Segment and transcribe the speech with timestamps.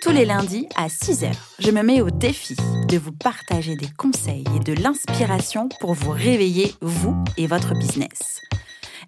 [0.00, 2.56] Tous les lundis à 6h, je me mets au défi
[2.88, 8.40] de vous partager des conseils et de l'inspiration pour vous réveiller, vous et votre business.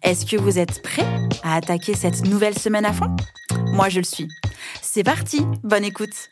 [0.03, 1.07] Est-ce que vous êtes prêts
[1.43, 3.17] à attaquer cette nouvelle semaine à fond?
[3.73, 4.29] Moi, je le suis.
[4.83, 6.29] C'est parti, bonne écoute.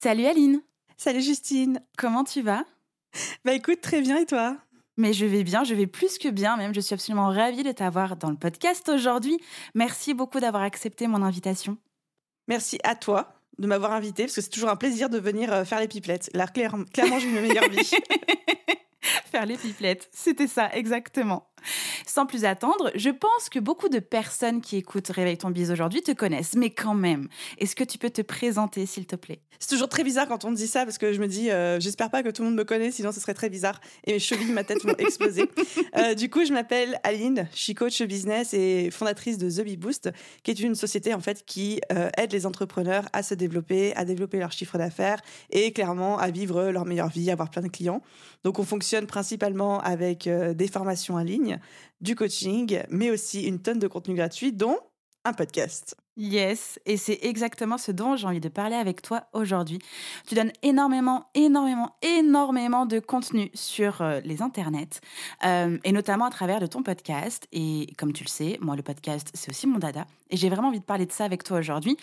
[0.00, 0.62] Salut Aline.
[0.96, 1.80] Salut Justine.
[1.98, 2.64] Comment tu vas?
[3.44, 4.56] Bah écoute, très bien et toi?
[4.96, 6.74] Mais je vais bien, je vais plus que bien même.
[6.74, 9.36] Je suis absolument ravie de t'avoir dans le podcast aujourd'hui.
[9.74, 11.76] Merci beaucoup d'avoir accepté mon invitation.
[12.48, 15.64] Merci à toi de m'avoir invité parce que c'est toujours un plaisir de venir euh,
[15.64, 16.30] faire les pipelettes.
[16.34, 17.90] Là, clairement, j'ai ma meilleure vie.
[19.30, 21.51] faire les pipelettes, c'était ça, exactement.
[22.06, 26.02] Sans plus attendre, je pense que beaucoup de personnes qui écoutent Réveille ton bise aujourd'hui
[26.02, 29.40] te connaissent, mais quand même, est-ce que tu peux te présenter, s'il te plaît?
[29.62, 31.78] C'est toujours très bizarre quand on me dit ça, parce que je me dis, euh,
[31.78, 34.18] j'espère pas que tout le monde me connaît, sinon ce serait très bizarre, et mes
[34.18, 35.48] chevilles, ma tête vont exploser.
[35.98, 39.76] Euh, du coup, je m'appelle Aline, je suis coach business et fondatrice de The Bee
[39.76, 40.10] Boost,
[40.42, 44.06] qui est une société en fait qui euh, aide les entrepreneurs à se développer, à
[44.06, 48.00] développer leur chiffre d'affaires et clairement à vivre leur meilleure vie, avoir plein de clients.
[48.42, 51.51] Donc, on fonctionne principalement avec des formations en ligne
[52.00, 54.78] du coaching, mais aussi une tonne de contenu gratuit, dont
[55.24, 55.96] un podcast.
[56.16, 59.78] Yes, et c'est exactement ce dont j'ai envie de parler avec toi aujourd'hui.
[60.26, 65.00] Tu donnes énormément, énormément, énormément de contenu sur euh, les internets,
[65.46, 67.46] euh, et notamment à travers de ton podcast.
[67.52, 70.06] Et comme tu le sais, moi, le podcast, c'est aussi mon dada.
[70.32, 71.96] Et j'ai vraiment envie de parler de ça avec toi aujourd'hui.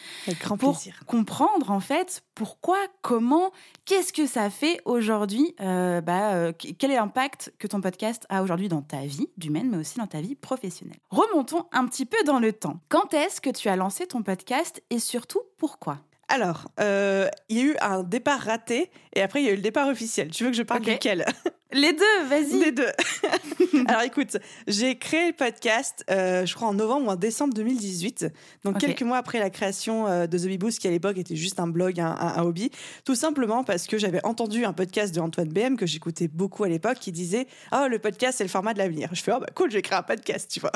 [0.46, 1.04] Pour plaisir.
[1.06, 3.52] comprendre, en fait, pourquoi, comment,
[3.86, 8.70] qu'est-ce que ça fait aujourd'hui, euh, bah, quel est l'impact que ton podcast a aujourd'hui
[8.70, 11.00] dans ta vie d'humaine, mais aussi dans ta vie professionnelle.
[11.10, 12.80] Remontons un petit peu dans le temps.
[12.88, 15.98] Quand est-ce que tu as lancé ton podcast et surtout pourquoi?
[16.28, 19.56] Alors, euh, il y a eu un départ raté et après il y a eu
[19.56, 20.30] le départ officiel.
[20.30, 21.26] Tu veux que je parle duquel?
[21.72, 22.60] Les deux, vas-y.
[22.60, 22.90] Les deux.
[23.88, 24.38] Alors écoute,
[24.68, 28.26] j'ai créé le podcast, euh, je crois en novembre ou en décembre 2018,
[28.64, 31.36] donc quelques mois après la création euh, de The Bee Boost, qui à l'époque était
[31.36, 32.72] juste un blog, un, hobby,
[33.06, 36.70] tout simplement parce que j'avais entendu un podcast de Antoine BM que j'écoutais beaucoup à
[36.70, 39.10] l'époque, qui disait oh le podcast c'est le format de l'avenir.
[39.14, 40.72] Je fais oh bah cool, j'ai créé un podcast, tu vois.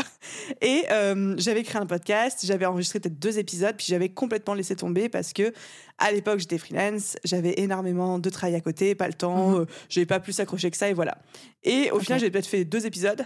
[0.61, 4.75] Et euh, j'avais créé un podcast, j'avais enregistré peut-être deux épisodes, puis j'avais complètement laissé
[4.75, 5.53] tomber parce que
[6.03, 10.05] à l'époque j'étais freelance, j'avais énormément de travail à côté, pas le temps, je n'avais
[10.05, 11.17] pas plus accroché que ça et voilà.
[11.63, 13.25] Et au final, j'ai peut-être fait deux épisodes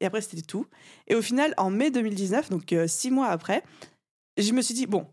[0.00, 0.66] et après, c'était tout.
[1.06, 3.62] Et au final, en mai 2019, donc euh, six mois après,
[4.36, 5.06] je me suis dit, bon,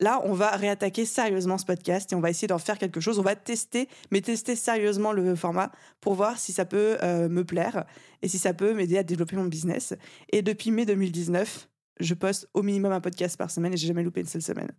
[0.00, 3.18] là, on va réattaquer sérieusement ce podcast et on va essayer d'en faire quelque chose.
[3.18, 7.44] On va tester, mais tester sérieusement le format pour voir si ça peut euh, me
[7.44, 7.84] plaire
[8.22, 9.94] et si ça peut m'aider à développer mon business.
[10.32, 11.68] Et depuis mai 2019,
[12.00, 14.72] je poste au minimum un podcast par semaine et j'ai jamais loupé une seule semaine.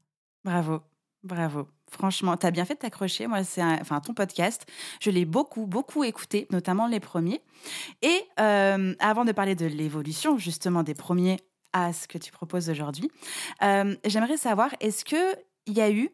[0.44, 0.82] Bravo.
[1.24, 1.70] Bravo.
[1.94, 3.28] Franchement, tu as bien fait de t'accrocher.
[3.28, 4.66] Moi, c'est enfin ton podcast.
[5.00, 7.42] Je l'ai beaucoup, beaucoup écouté, notamment les premiers.
[8.02, 11.40] Et euh, avant de parler de l'évolution, justement, des premiers
[11.72, 13.12] à ce que tu proposes aujourd'hui,
[13.62, 15.38] euh, j'aimerais savoir, est-ce qu'il
[15.68, 16.10] y a eu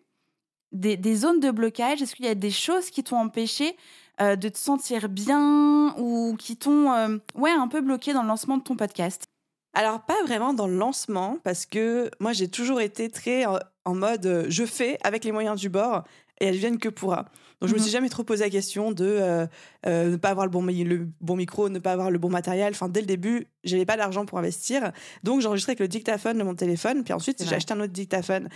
[0.73, 2.01] des, zones de blocage?
[2.01, 3.77] Est-ce qu'il y a des choses qui t'ont empêché
[4.21, 8.63] euh, de te sentir bien ou qui t'ont un peu bloqué dans le lancement de
[8.63, 9.28] ton podcast?
[9.73, 14.25] Alors, pas vraiment dans le lancement, parce que moi, j'ai toujours été très en mode
[14.25, 16.03] euh, je fais avec les moyens du bord
[16.39, 17.25] et elles viennent que pourra.
[17.61, 17.93] Donc, je me suis mhm.
[17.93, 19.45] jamais trop posé la question de euh,
[19.85, 22.71] euh, ne pas avoir le bon, le bon micro, ne pas avoir le bon matériel.
[22.73, 24.91] Enfin, dès le début, j'avais pas d'argent pour investir.
[25.23, 27.03] Donc, j'enregistrais avec le dictaphone de mon téléphone.
[27.03, 28.49] Puis ensuite, j'ai acheté un autre dictaphone.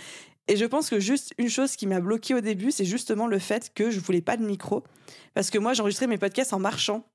[0.48, 3.38] Et je pense que juste une chose qui m'a bloqué au début, c'est justement le
[3.38, 4.82] fait que je voulais pas de micro.
[5.34, 7.06] Parce que moi, j'enregistrais mes podcasts en marchant.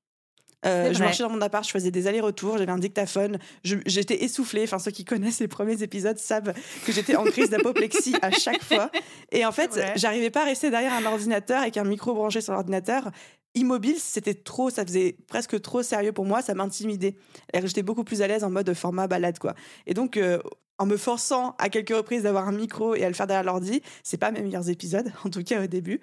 [0.66, 4.64] Euh, je marchais dans mon appart, je faisais des allers-retours, j'avais un dictaphone, j'étais essoufflée.
[4.64, 6.54] Enfin, ceux qui connaissent les premiers épisodes savent
[6.86, 8.92] que j'étais en crise d'apoplexie à chaque fois.
[9.32, 12.54] Et en fait, j'arrivais pas à rester derrière un ordinateur avec un micro branché sur
[12.54, 13.10] l'ordinateur.
[13.56, 17.16] Immobile, c'était trop, ça faisait presque trop sérieux pour moi, ça m'intimidait.
[17.54, 19.56] J'étais beaucoup plus à l'aise en mode format balade, quoi.
[19.88, 20.40] Et donc, euh,
[20.80, 23.82] en me forçant à quelques reprises d'avoir un micro et à le faire derrière l'ordi,
[24.02, 26.00] c'est pas mes meilleurs épisodes, en tout cas au début.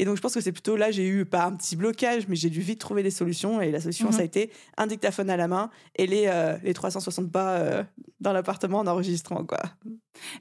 [0.00, 2.34] Et donc, je pense que c'est plutôt là, j'ai eu pas un petit blocage, mais
[2.34, 3.60] j'ai dû vite trouver des solutions.
[3.60, 4.12] Et la solution, Mhm.
[4.12, 7.84] ça a été un dictaphone à la main et les, euh, les 360 pas euh,
[8.20, 9.60] dans l'appartement en enregistrant, quoi.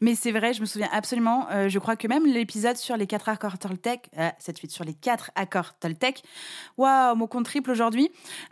[0.01, 1.47] Mais c'est vrai, je me souviens absolument.
[1.51, 4.09] euh, je crois que même l'épisode sur les quatre accords Toltec,
[4.39, 6.23] cette suite sur les quatre accords Toltec,
[6.77, 8.09] waouh, mot compte triple aujourd'hui.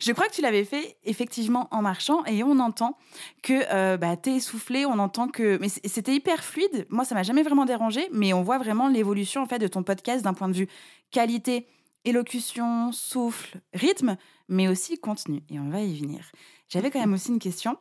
[0.00, 2.96] Je crois que tu l'avais fait effectivement en marchant et on entend
[3.42, 5.58] que bah, t'es essoufflé, on entend que.
[5.60, 6.86] Mais c'était hyper fluide.
[6.90, 9.82] Moi, ça m'a jamais vraiment dérangé, mais on voit vraiment l'évolution en fait de ton
[9.82, 10.68] podcast d'un point de vue
[11.10, 11.66] qualité,
[12.04, 14.16] élocution, souffle, rythme,
[14.48, 15.42] mais aussi contenu.
[15.50, 16.30] Et on va y venir.
[16.68, 17.76] J'avais quand même aussi une question.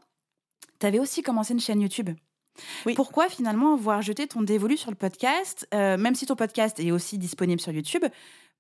[0.80, 2.10] Tu avais aussi commencé une chaîne YouTube.
[2.86, 2.94] Oui.
[2.94, 6.92] Pourquoi finalement avoir jeté ton dévolu sur le podcast, euh, même si ton podcast est
[6.92, 8.04] aussi disponible sur YouTube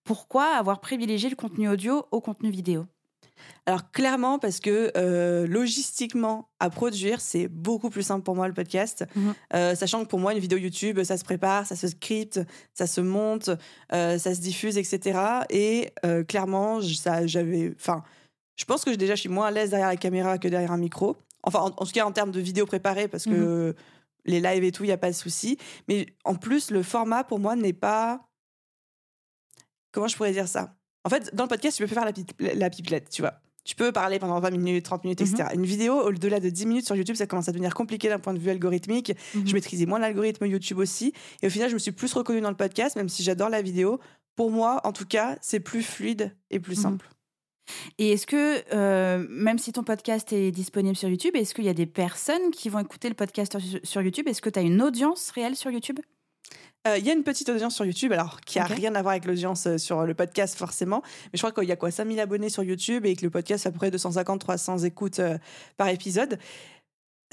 [0.03, 2.85] Pourquoi avoir privilégié le contenu audio au contenu vidéo?
[3.65, 8.53] Alors clairement parce que euh, logistiquement à produire c'est beaucoup plus simple pour moi le
[8.53, 9.33] podcast, Mhm.
[9.53, 12.39] Euh, sachant que pour moi une vidéo YouTube ça se prépare, ça se scripte,
[12.73, 13.49] ça se monte,
[13.93, 15.19] euh, ça se diffuse etc.
[15.49, 15.91] Et
[16.27, 18.03] clairement je- ça j'avais, enfin
[18.57, 20.77] je pense que déjà je suis moins à l'aise derrière la caméra que derrière un
[20.77, 21.17] micro.
[21.43, 23.75] Enfin en, en tout cas en termes de vidéo préparée parce que
[24.25, 25.57] les lives et tout il y a pas de souci.
[25.87, 28.27] Mais en plus le format pour moi n'est pas
[29.91, 30.75] comment je pourrais dire ça?
[31.03, 32.25] En fait, dans le podcast, tu peux faire la, pi-
[32.55, 33.33] la pipelette, tu vois.
[33.63, 35.49] Tu peux parler pendant 20 minutes, 30 minutes, etc.
[35.53, 38.33] Une vidéo, au-delà de 10 minutes sur YouTube, ça commence à devenir compliqué d'un point
[38.33, 39.13] de vue algorithmique.
[39.35, 39.47] Mhm.
[39.47, 41.13] Je maîtrisais moins l'algorithme YouTube aussi.
[41.43, 43.61] Et au final, je me suis plus reconnue dans le podcast, même si j'adore la
[43.61, 43.99] vidéo.
[44.35, 46.81] Pour moi, en tout cas, c'est plus fluide et plus Mhm.
[46.83, 47.09] simple.
[47.99, 51.69] Et est-ce que, euh, même si ton podcast est disponible sur YouTube, est-ce qu'il y
[51.69, 54.27] a des personnes qui vont écouter le podcast sur, sur YouTube?
[54.27, 55.99] Est-ce que tu as une audience réelle sur YouTube?
[56.87, 59.11] Euh, Il y a une petite audience sur YouTube, alors qui a rien à voir
[59.11, 62.19] avec l'audience euh, sur le podcast forcément, mais je crois qu'il y a quoi 5000
[62.19, 65.37] abonnés sur YouTube et que le podcast fait à peu près 250-300 écoutes euh,
[65.77, 66.39] par épisode.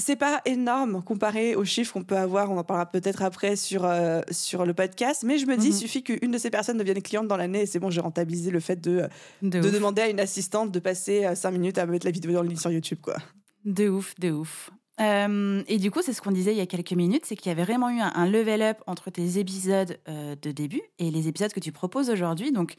[0.00, 3.84] C'est pas énorme comparé aux chiffres qu'on peut avoir, on en parlera peut-être après sur,
[3.84, 5.72] euh, sur le podcast, mais je me dis, Mhm.
[5.72, 8.50] il suffit qu'une de ces personnes devienne cliente dans l'année et c'est bon, j'ai rentabilisé
[8.52, 9.08] le fait de,
[9.42, 12.56] de, demander à une assistante de passer 5 minutes à mettre la vidéo en ligne
[12.58, 12.98] sur YouTube.
[13.02, 13.16] quoi.
[13.64, 14.70] de ouf, de ouf.
[15.00, 17.48] Euh, et du coup, c'est ce qu'on disait il y a quelques minutes, c'est qu'il
[17.48, 21.10] y avait vraiment eu un, un level up entre tes épisodes euh, de début et
[21.10, 22.50] les épisodes que tu proposes aujourd'hui.
[22.50, 22.74] Donc,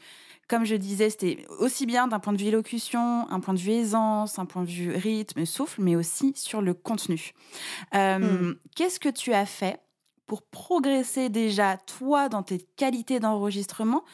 [0.48, 3.72] comme je disais, c'était aussi bien d'un point de vue élocution, un point de vue
[3.72, 7.32] aisance, un point de vue rythme, souffle, mais aussi sur le contenu.
[7.94, 8.54] Euh, Mm.
[8.76, 9.80] Qu'est-ce que tu as fait
[10.26, 14.04] pour progresser déjà, toi, dans tes qualités d'enregistrement,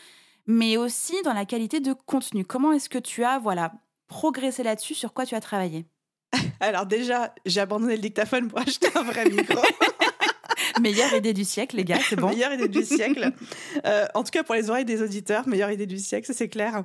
[0.47, 2.45] mais aussi dans la qualité de contenu?
[2.45, 3.73] Comment est-ce que tu as, voilà,
[4.07, 4.95] progressé là-dessus?
[4.95, 5.87] Sur quoi tu as travaillé?
[6.61, 9.61] Alors déjà, j'ai abandonné le dictaphone pour acheter un vrai micro.
[10.81, 12.29] Meilleure idée du siècle, les gars, c'est bon.
[12.29, 13.33] Meilleure idée du siècle.
[13.87, 16.49] Euh, en tout cas, pour les oreilles des auditeurs, meilleure idée du siècle, ça c'est
[16.49, 16.85] clair.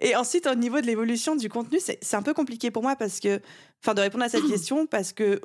[0.00, 2.94] Et ensuite, au niveau de l'évolution du contenu, c'est c'est un peu compliqué pour moi
[2.94, 3.40] parce que,
[3.82, 5.40] enfin, de répondre à cette question parce que,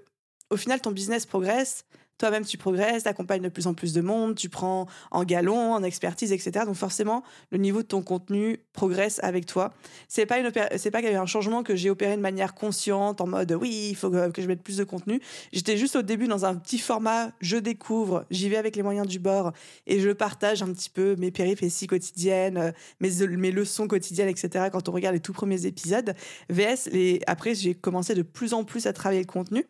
[0.49, 1.85] au final, ton business progresse.
[2.17, 5.73] Toi-même, tu progresses, tu accompagnes de plus en plus de monde, tu prends en galon,
[5.73, 6.65] en expertise, etc.
[6.65, 9.73] Donc forcément, le niveau de ton contenu progresse avec toi.
[10.07, 13.21] C'est pas une pas qu'il y a un changement que j'ai opéré de manière consciente,
[13.21, 15.21] en mode oui, il faut que, que je mette plus de contenu.
[15.51, 19.07] J'étais juste au début dans un petit format, je découvre, j'y vais avec les moyens
[19.07, 19.51] du bord
[19.85, 24.69] et je partage un petit peu mes péripéties quotidiennes, euh, mes, mes leçons quotidiennes, etc.
[24.71, 26.13] Quand on regarde les tout premiers épisodes,
[26.49, 27.21] VS, les...
[27.27, 29.65] après j'ai commencé de plus en plus à travailler le contenu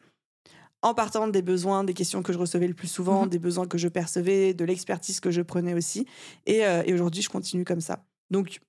[0.88, 3.30] en partant des besoins, des questions que je recevais le plus souvent, Mhm.
[3.30, 6.06] des besoins que je percevais, de l'expertise que je prenais aussi.
[6.46, 8.06] Et, euh, et aujourd'hui, je continue comme ça.
[8.32, 8.60] Donc,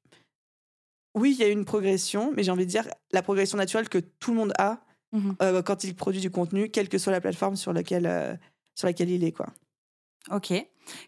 [1.14, 3.88] oui, il y a eu une progression, mais j'ai envie de dire la progression naturelle
[3.88, 4.80] que tout le monde a
[5.12, 5.36] Mhm.
[5.42, 8.34] euh, quand il produit du contenu, quelle que soit la plateforme sur laquelle, euh,
[8.74, 9.32] sur laquelle il est.
[9.32, 9.46] Quoi.
[10.30, 10.52] Ok.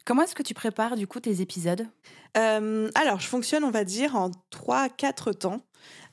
[0.07, 1.87] Comment est-ce que tu prépares du coup tes épisodes?
[2.39, 5.61] Euh, alors, je fonctionne, on va dire, en 3-4 temps.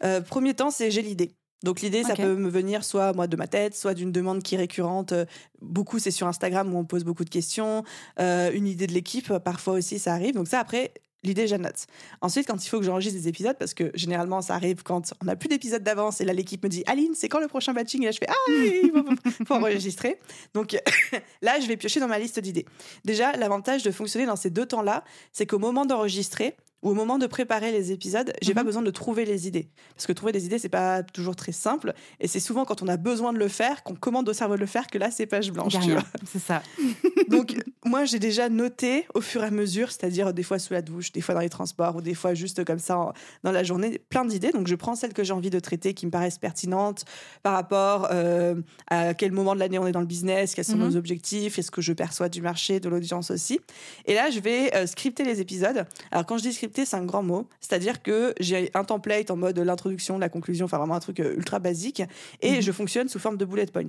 [0.04, 1.32] Euh, premier temps, c'est j'ai l'idée.
[1.64, 4.56] Donc l'idée, ça peut me venir soit moi de ma tête, soit d'une demande qui
[4.56, 5.12] est récurrente.
[5.12, 5.26] Euh,
[5.62, 7.84] Beaucoup, c'est sur Instagram où on pose beaucoup de questions.
[8.20, 10.36] Euh, une idée de l'équipe, parfois aussi, ça arrive.
[10.36, 10.94] Donc ça, après,
[11.24, 11.88] l'idée, j'annote.
[12.22, 15.26] Ensuite, quand il faut que j'enregistre des épisodes, parce que généralement, ça arrive quand on
[15.26, 18.04] n'a plus d'épisodes d'avance et là, l'équipe me dit Aline, c'est quand le prochain batching?
[18.04, 20.20] Et là, je fais Ah, oui, il faut, faut enregistrer.
[20.54, 20.78] Donc
[21.42, 22.66] là, je vais piocher dans ma liste d'idées.
[23.04, 27.18] Déjà, l'avantage de fonctionner dans ces deux temps-là, c'est qu'au moment d'enregistrer, ou au moment
[27.18, 28.66] de préparer les épisodes, j'ai pas Mhm.
[28.68, 29.70] besoin de trouver les idées.
[29.96, 31.94] Parce que trouver des idées, c'est pas toujours très simple.
[32.20, 34.60] Et c'est souvent quand on a besoin de le faire, qu'on commande au cerveau de
[34.60, 35.76] le faire, que là, c'est page blanche.
[36.26, 36.62] C'est ça.
[37.30, 37.56] Donc,
[37.86, 41.12] moi, j'ai déjà noté au fur et à mesure, c'est-à-dire des fois sous la douche,
[41.12, 44.00] des fois dans les transports, ou des fois juste comme ça en- dans la journée,
[44.10, 44.52] plein d'idées.
[44.52, 47.06] Donc, je prends celles que j'ai envie de traiter, qui me paraissent pertinentes
[47.44, 48.56] par rapport euh,
[48.90, 50.90] à quel moment de l'année on est dans le business, quels sont Mhm.
[50.90, 53.60] nos objectifs, est-ce que je perçois du marché, de l'audience aussi.
[54.06, 55.86] Et là, je vais euh, scripter les épisodes.
[56.12, 57.48] Alors, quand je dis scripter, c'est un grand mot.
[57.62, 61.36] C'est-à-dire que j'ai un template en mode l'introduction, la conclusion, enfin vraiment un truc euh,
[61.36, 62.02] ultra basique.
[62.42, 62.62] Et Mhm.
[62.62, 63.84] je fonctionne sous forme de bullet points.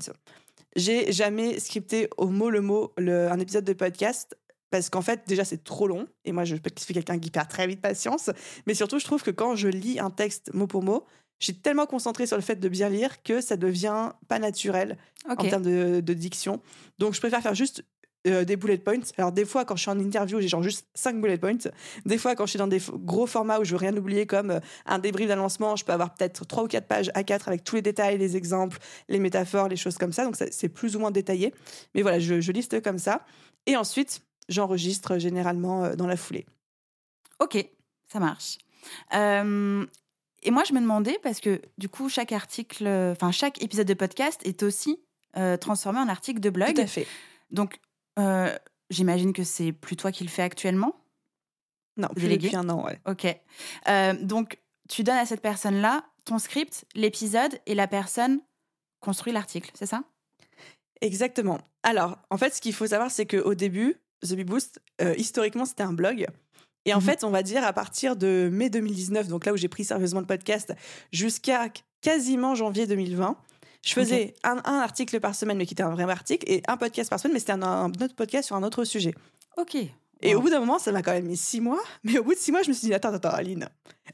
[0.76, 4.36] J'ai jamais scripté au mot le mot le- un épisode de podcast
[4.70, 6.06] parce qu'en fait, déjà, c'est trop long.
[6.24, 8.30] Et moi, je suis quelqu'un qui perd très vite patience.
[8.66, 11.04] Mais surtout, je trouve que quand je lis un texte mot pour mot,
[11.40, 14.98] je suis tellement concentrée sur le fait de bien lire que ça devient pas naturel
[15.28, 16.60] en termes de, diction.
[16.98, 17.82] Donc, je préfère faire juste
[18.30, 19.00] euh, des bullet points.
[19.16, 21.70] Alors, des fois, quand je suis en interview, j'ai genre juste 5 bullet points.
[22.06, 24.50] Des fois, quand je suis dans des gros formats où je veux rien oublier, comme
[24.50, 27.48] euh, un débrief d'un lancement, je peux avoir peut-être 3 ou 4 pages à 4
[27.48, 30.24] avec tous les détails, les exemples, les métaphores, les choses comme ça.
[30.24, 31.54] Donc, c'est plus ou moins détaillé.
[31.94, 33.24] Mais voilà, je, je liste comme ça.
[33.66, 36.46] Et ensuite, j'enregistre généralement euh, dans la foulée.
[37.40, 37.64] Ok,
[38.12, 38.58] ça marche.
[39.12, 43.94] et moi, je me demandais, parce que du coup, chaque article, enfin, chaque épisode de
[43.94, 44.98] podcast est aussi
[45.36, 46.74] euh, transformé en article de blog.
[46.74, 47.06] Tout à fait.
[47.50, 47.78] Donc,
[48.18, 48.56] euh,
[48.90, 50.94] j'imagine que c'est plus toi qui le fais actuellement?
[51.96, 53.00] Non, plus depuis un an, ouais.
[53.06, 53.26] Ok.
[54.22, 54.58] donc,
[54.88, 58.40] tu donnes à cette personne-là ton script, l'épisode, et la personne
[59.00, 60.02] construit l'article, c'est ça?
[61.00, 61.58] Exactement.
[61.82, 65.64] Alors, en fait, ce qu'il faut savoir, c'est qu'au début, The Bee Boost, euh, historiquement,
[65.64, 66.26] c'était un blog.
[66.84, 67.04] Et en mhm.
[67.04, 70.20] fait, on va dire à partir de mai 2019, donc là où j'ai pris sérieusement
[70.20, 70.74] le podcast,
[71.12, 71.68] jusqu'à
[72.00, 73.36] quasiment janvier 2020,
[73.82, 77.10] je faisais un, article par semaine, mais qui était un vrai article, et un podcast
[77.10, 79.14] par semaine, mais c'était un, autre podcast sur un autre sujet.
[79.56, 79.76] Ok.
[80.20, 81.80] Et au bout d'un moment, ça m'a quand même mis six mois.
[82.02, 83.68] Mais au bout de six mois, je me suis dit, attends, attends, Aline,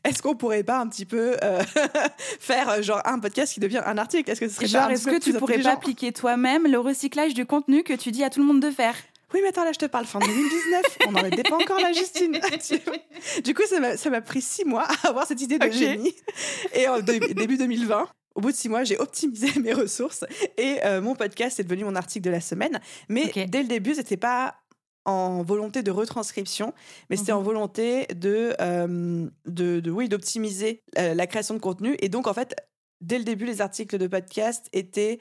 [0.04, 1.62] est-ce qu'on pourrait pas un petit peu euh,
[2.40, 4.30] faire euh, genre un podcast qui devient un article?
[4.30, 7.46] Est-ce que ce serait genre, est-ce que tu pourrais pas appliquer toi-même le recyclage du
[7.46, 8.94] contenu que tu dis à tout le monde de faire?
[9.32, 10.98] Oui, mais attends, là, je te parle fin 2019.
[11.08, 12.32] On n'en était pas encore là, Justine.
[13.44, 16.14] du coup, ça m'a pris six mois à avoir cette idée de génie.
[16.72, 20.24] Et en début 2020, au bout de six mois, j'ai optimisé mes ressources
[20.58, 22.80] et euh, mon podcast est devenu mon article de la semaine.
[23.08, 24.56] Mais dès le début, c'était pas
[25.04, 26.72] en volonté de retranscription,
[27.10, 27.44] mais c'était en mhm.
[27.44, 31.96] volonté de, euh, de, oui, d'optimiser euh, la création de contenu.
[32.00, 32.56] Et donc, en fait,
[33.00, 35.18] dès le début, les articles de podcast étaient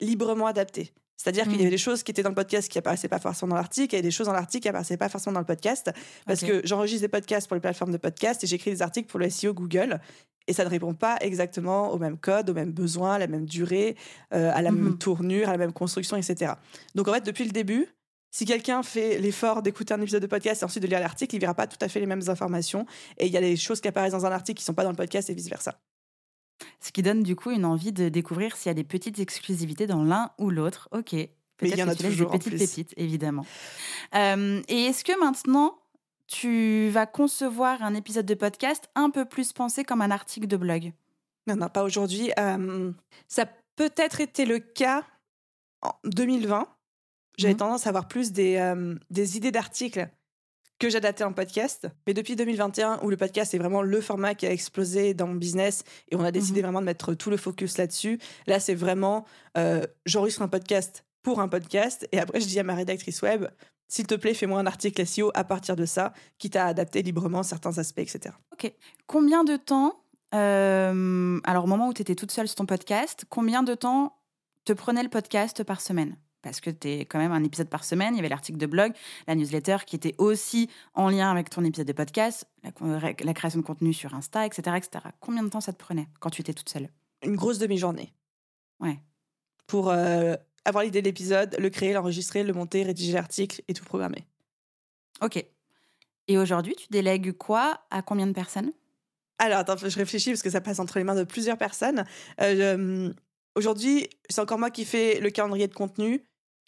[0.00, 0.92] librement adaptés.
[1.16, 1.70] C'est-à-dire qu'il y avait mmh.
[1.70, 4.12] des choses qui étaient dans le podcast qui apparaissaient pas forcément dans l'article, et des
[4.12, 5.90] choses dans l'article qui apparaissaient pas forcément dans le podcast,
[6.26, 9.18] parce que j'enregistre des podcasts pour les plateformes de podcast et j'écris des articles pour
[9.18, 10.00] le SEO Google,
[10.48, 13.44] et ça ne répond pas exactement au même code, aux mêmes besoins, à la même
[13.44, 13.96] durée,
[14.32, 16.52] euh, à la même mmh tournure, à la même construction, etc.
[16.94, 17.86] Donc en fait, depuis le début,
[18.30, 21.38] si quelqu'un fait l'effort d'écouter un épisode de podcast et ensuite de lire l'article, il
[21.38, 22.86] verra pas tout à fait les mêmes informations,
[23.18, 24.90] et il y a des choses qui apparaissent dans un article qui sont pas dans
[24.90, 25.78] le podcast et vice versa.
[26.80, 29.86] Ce qui donne du coup une envie de découvrir s'il y a des petites exclusivités
[29.86, 30.88] dans l'un ou l'autre.
[30.92, 31.10] Ok.
[31.10, 33.44] Peut-être il y en a toujours des petites pépites, évidemment.
[34.14, 35.76] Euh, et est-ce que maintenant,
[36.28, 40.56] tu vas concevoir un épisode de podcast un peu plus pensé comme un article de
[40.56, 40.92] blog
[41.46, 42.30] Non, non, pas aujourd'hui.
[42.38, 42.92] Euh,
[43.26, 45.04] ça a peut-être été le cas
[45.82, 46.68] en 2020.
[47.38, 47.56] J'avais mmh.
[47.56, 50.08] tendance à avoir plus des, euh, des idées d'articles
[50.78, 51.88] que j'adaptais en podcast.
[52.06, 55.34] Mais depuis 2021, où le podcast est vraiment le format qui a explosé dans mon
[55.34, 56.66] business et on a décidé mhm.
[56.66, 59.24] vraiment de mettre tout le focus là-dessus, là, c'est vraiment
[59.56, 63.46] euh, j'enregistre un podcast pour un podcast et après, je dis à ma rédactrice web,
[63.88, 67.42] s'il te plaît, fais-moi un article SEO à partir de ça, qui t'a adapté librement
[67.42, 68.34] certains aspects, etc.
[68.52, 68.70] Ok.
[69.06, 70.04] Combien de temps,
[70.34, 74.18] euh, alors au moment où tu étais toute seule sur ton podcast, combien de temps
[74.64, 76.16] te prenait le podcast par semaine?
[76.42, 78.14] Parce que tu es quand même un épisode par semaine.
[78.14, 78.92] Il y avait l'article de blog,
[79.26, 83.64] la newsletter qui était aussi en lien avec ton épisode de podcast, la, création de
[83.64, 85.06] contenu sur Insta, etc., etc.
[85.20, 86.90] Combien de temps ça te prenait quand tu étais toute seule?
[87.24, 88.12] Une grosse demi-journée.
[88.80, 89.00] Ouais.
[89.66, 93.84] Pour euh, avoir l'idée de l'épisode, le créer, l'enregistrer, le monter, rédiger l'article et tout
[93.84, 94.26] programmer.
[95.22, 95.44] Ok.
[96.28, 98.72] Et aujourd'hui, tu délègues quoi à combien de personnes?
[99.38, 102.04] Alors, attends, je réfléchis parce que ça passe entre les mains de plusieurs personnes.
[102.40, 103.12] Euh,
[103.58, 106.24] Aujourd'hui, c'est encore moi qui fais le calendrier de contenu,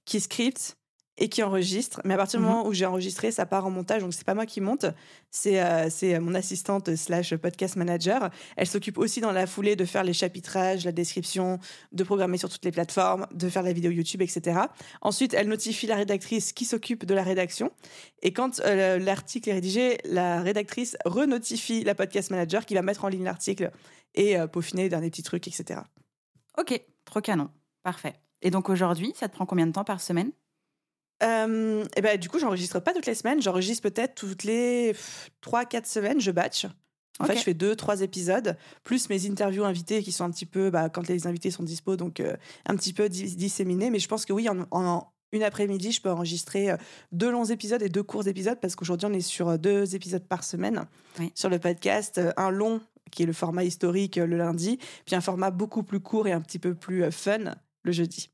[0.07, 0.77] qui script
[1.21, 2.01] et qui enregistre.
[2.05, 4.25] Mais à partir du mmh moment où j'ai enregistré, ça part en montage, donc c'est
[4.25, 4.87] pas moi qui monte,
[5.31, 8.31] c'est euh, mon assistante slash podcast manager.
[8.57, 11.61] Elle s'occupe aussi dans la foulée de faire les chapitrages, la description,
[11.93, 14.61] de programmer sur toutes les plateformes, de faire la vidéo YouTube, etc.
[15.03, 17.71] Ensuite, elle notifie la rédactrice qui s'occupe de la rédaction.
[18.23, 23.05] Et quand euh, l'article est rédigé, la rédactrice renotifie la podcast manager qui va mettre
[23.05, 23.71] en ligne l'article
[24.15, 25.81] et euh, peaufiner les derniers petits trucs, etc.
[26.57, 27.51] Ok, trop canon.
[27.83, 28.15] Parfait.
[28.41, 30.33] Et donc aujourd'hui, ça te prend combien de temps par semaine?
[31.23, 33.43] Euh, et ben, du coup, j'enregistre pas toutes les semaines.
[33.43, 34.95] J'enregistre peut-être toutes les
[35.43, 36.67] 3-4 semaines, je batch.
[37.19, 40.47] En fait, je fais deux, trois épisodes, plus mes interviews invités qui sont un petit
[40.47, 42.35] peu, bah, quand les invités sont dispo, donc euh,
[42.65, 43.91] un petit peu disséminés.
[43.91, 46.77] Mais je pense que oui, en, une après-midi, je peux enregistrer euh,
[47.13, 50.45] deux longs épisodes et deux courts épisodes parce qu'aujourd'hui, on est sur deux épisodes par
[50.45, 50.87] semaine
[51.35, 52.19] sur le podcast.
[52.39, 56.27] Un long qui est le format historique le lundi, puis un format beaucoup plus court
[56.27, 58.31] et un petit peu plus fun le jeudi.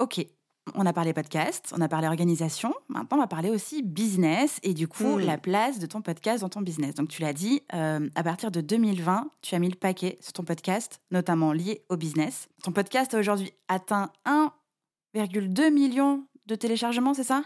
[0.00, 0.26] Ok,
[0.74, 4.74] on a parlé podcast, on a parlé organisation, maintenant on va parler aussi business et
[4.74, 5.20] du coup hmm.
[5.20, 6.94] la place de ton podcast dans ton business.
[6.94, 10.32] Donc tu l'as dit, euh, à partir de 2020, tu as mis le paquet sur
[10.32, 12.48] ton podcast, notamment lié au business.
[12.62, 17.44] Ton podcast a aujourd'hui atteint 1,2 million de téléchargements, c'est ça?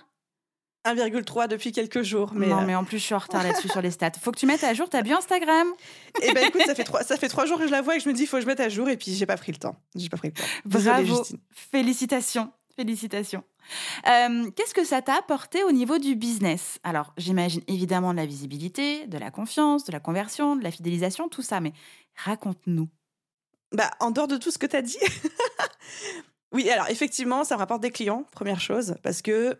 [0.85, 2.33] 1,3 depuis quelques jours.
[2.35, 4.13] Mais non, euh, mais en plus, je suis en retard là-dessus sur les stats.
[4.21, 5.69] Faut que tu mettes à jour ta bio Instagram.
[6.23, 7.99] Eh ben écoute, ça fait trois, ça fait trois jours que je la vois et
[7.99, 9.37] que je me dis, il faut que je mette à jour et puis j'ai pas
[9.37, 9.77] pris le temps.
[9.95, 10.45] J'ai pas pris le temps.
[10.65, 11.17] Désolée, Bravo.
[11.17, 11.39] Justine.
[11.51, 12.53] Félicitations.
[12.77, 13.45] Félicitations.
[14.09, 16.81] Euh, Qu'est-ce que ça t'a apporté au niveau du business?
[16.83, 21.29] Alors, j'imagine évidemment de la visibilité, de la confiance, de la conversion, de la fidélisation,
[21.29, 21.73] tout ça, mais
[22.17, 22.89] raconte-nous.
[23.73, 24.99] Bah, en dehors de tout ce que tu as dit.
[26.53, 29.57] oui, alors effectivement, ça me rapporte des clients, première chose, parce que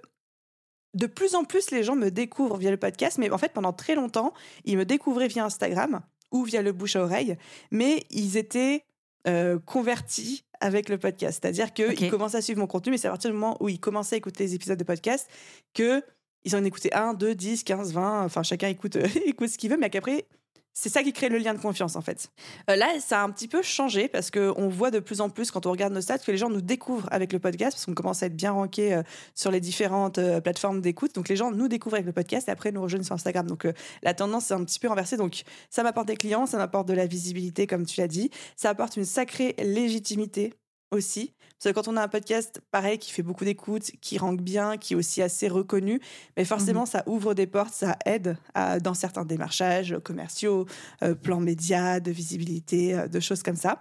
[0.95, 3.73] de plus en plus, les gens me découvrent via le podcast, mais en fait, pendant
[3.73, 4.33] très longtemps,
[4.65, 7.37] ils me découvraient via Instagram ou via le bouche à oreille,
[7.71, 8.85] mais ils étaient
[9.27, 11.41] euh, convertis avec le podcast.
[11.43, 12.11] C'est-à-dire qu'ils Ok.
[12.11, 14.19] commençaient à suivre mon contenu, mais c'est à partir du moment où ils commençaient à
[14.19, 15.29] écouter les épisodes de podcast
[15.75, 16.03] que
[16.45, 18.97] ils en écoutaient 1, 2, 10, 15, 20, enfin chacun écoute,
[19.27, 20.27] écoute ce qu'il veut, mais qu'après,
[20.75, 22.31] c'est ça qui crée le lien de confiance en fait.
[22.69, 25.53] Euh, là, ça a un petit peu changé parce qu'on voit de plus en plus
[25.53, 27.95] quand on regarde nos stats que les gens nous découvrent avec le podcast parce qu'on
[27.95, 29.03] commence à être bien ranké euh,
[29.35, 31.15] sur les différentes euh, plateformes d'écoute.
[31.15, 33.47] Donc les gens nous découvrent avec le podcast et après nous rejoignent sur Instagram.
[33.47, 33.67] Donc
[34.03, 35.17] la tendance est un petit peu renversée.
[35.17, 38.71] Donc ça m'apporte des clients, ça m'apporte de la visibilité comme tu l'as dit, ça
[38.71, 40.55] apporte une sacrée légitimité
[40.91, 41.35] aussi.
[41.73, 44.97] Quand on a un podcast pareil qui fait beaucoup d'écoute, qui rank bien, qui est
[44.97, 46.01] aussi assez reconnu,
[46.37, 50.67] mais forcément ça ouvre des portes, ça aide à- dans certains démarchages commerciaux,
[51.03, 53.81] euh, plans médias, de visibilité, euh, de choses comme ça.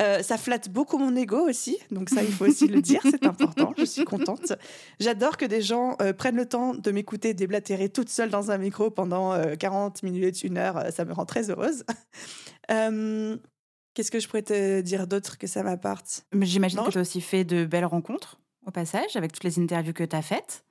[0.00, 3.24] Euh, ça flatte beaucoup mon ego aussi, donc ça il faut aussi le dire, c'est
[3.24, 4.52] important, je suis contente.
[4.98, 8.58] J'adore que des gens euh, prennent le temps de m'écouter déblatérer toute seule dans un
[8.58, 11.84] micro pendant euh, 40 minutes, une heure, ça me rend très heureuse.
[13.94, 16.26] Qu'est-ce que je pourrais te dire d'autre que ça m'apporte?
[16.40, 19.92] J'imagine que tu as aussi fait de belles rencontres au passage avec toutes les interviews
[19.92, 20.64] que tu as faites.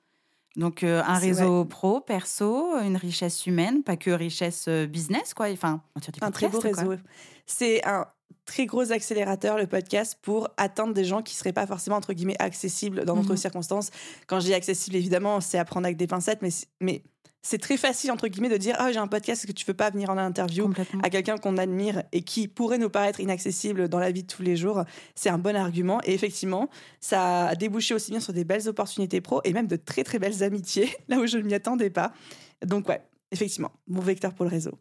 [0.56, 5.48] Donc, euh, un réseau pro, perso, une richesse humaine, pas que richesse euh, business, quoi.
[5.50, 5.82] Enfin,
[6.20, 6.94] un très beau réseau.
[7.46, 8.06] C'est un
[8.44, 12.36] très gros accélérateur, le podcast, pour atteindre des gens qui seraient pas forcément, entre guillemets,
[12.38, 13.36] accessibles dans notre Mhm.
[13.36, 13.90] circonstances.
[14.28, 16.50] Quand je dis accessible, évidemment, c'est à prendre avec des pincettes, mais,
[16.80, 17.02] mais
[17.44, 19.74] c'est très facile, entre guillemets, de dire, ah, j'ai un podcast, est-ce que tu veux
[19.74, 20.72] pas venir en interview
[21.02, 24.42] à quelqu'un qu'on admire et qui pourrait nous paraître inaccessible dans la vie de tous
[24.42, 24.82] les jours,
[25.14, 26.00] c'est un bon argument.
[26.04, 26.70] Et effectivement,
[27.00, 30.18] ça a débouché aussi bien sur des belles opportunités pro et même de très très
[30.18, 32.14] belles amitiés, là où je ne m'y attendais pas.
[32.64, 34.78] Donc ouais, effectivement, mon vecteur pour le réseau.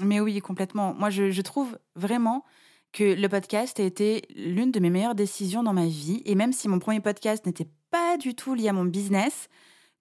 [0.00, 0.94] Mais oui, complètement.
[0.94, 2.44] Moi, je, je trouve vraiment
[2.92, 6.22] que le podcast a été l'une de mes meilleures décisions dans ma vie.
[6.24, 9.48] Et même si mon premier podcast n'était pas du tout lié à mon business,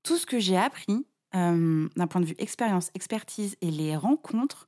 [0.03, 4.67] tout ce que j'ai appris euh, d'un point de vue expérience, expertise et les rencontres,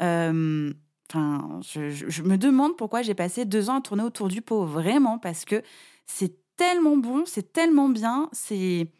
[0.00, 0.72] euh,
[1.12, 5.44] je, me demande pourquoi j'ai passé deux ans à tourner autour du pot, vraiment, parce
[5.44, 5.62] que
[6.06, 8.90] c'est tellement bon, c'est tellement bien, c'est...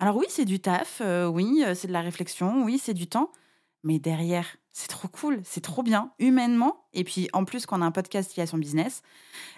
[0.00, 3.30] Alors oui, c'est du taf, euh, oui, c'est de la réflexion, oui, c'est du temps,
[3.84, 6.86] mais derrière, c'est trop cool, c'est trop bien, humainement.
[6.94, 9.02] Et puis en plus, qu'on a un podcast qui a son business,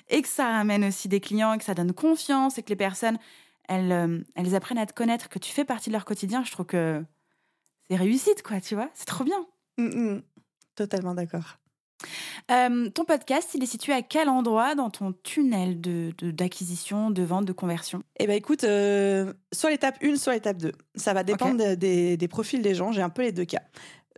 [0.08, 2.76] et que ça ramène aussi des clients, et que ça donne confiance, et que les
[2.76, 3.18] personnes,
[3.68, 6.50] elles, euh, elles apprennent à te connaître, que tu fais partie de leur quotidien, je
[6.52, 7.02] trouve que
[7.88, 9.46] c'est réussite, quoi, tu vois, c'est trop bien.
[9.78, 10.22] Mm, mm.
[10.74, 11.58] Totalement d'accord.
[12.50, 17.10] Euh, ton podcast, il est situé à quel endroit dans ton tunnel de de- d'acquisition,
[17.10, 18.02] de, vente, de conversion?
[18.18, 20.72] Eh ben écoute, euh, soit l'étape 1, soit l'étape 2.
[20.94, 22.92] Ça va dépendre de- des, des profils des gens.
[22.92, 23.62] J'ai un peu les deux cas.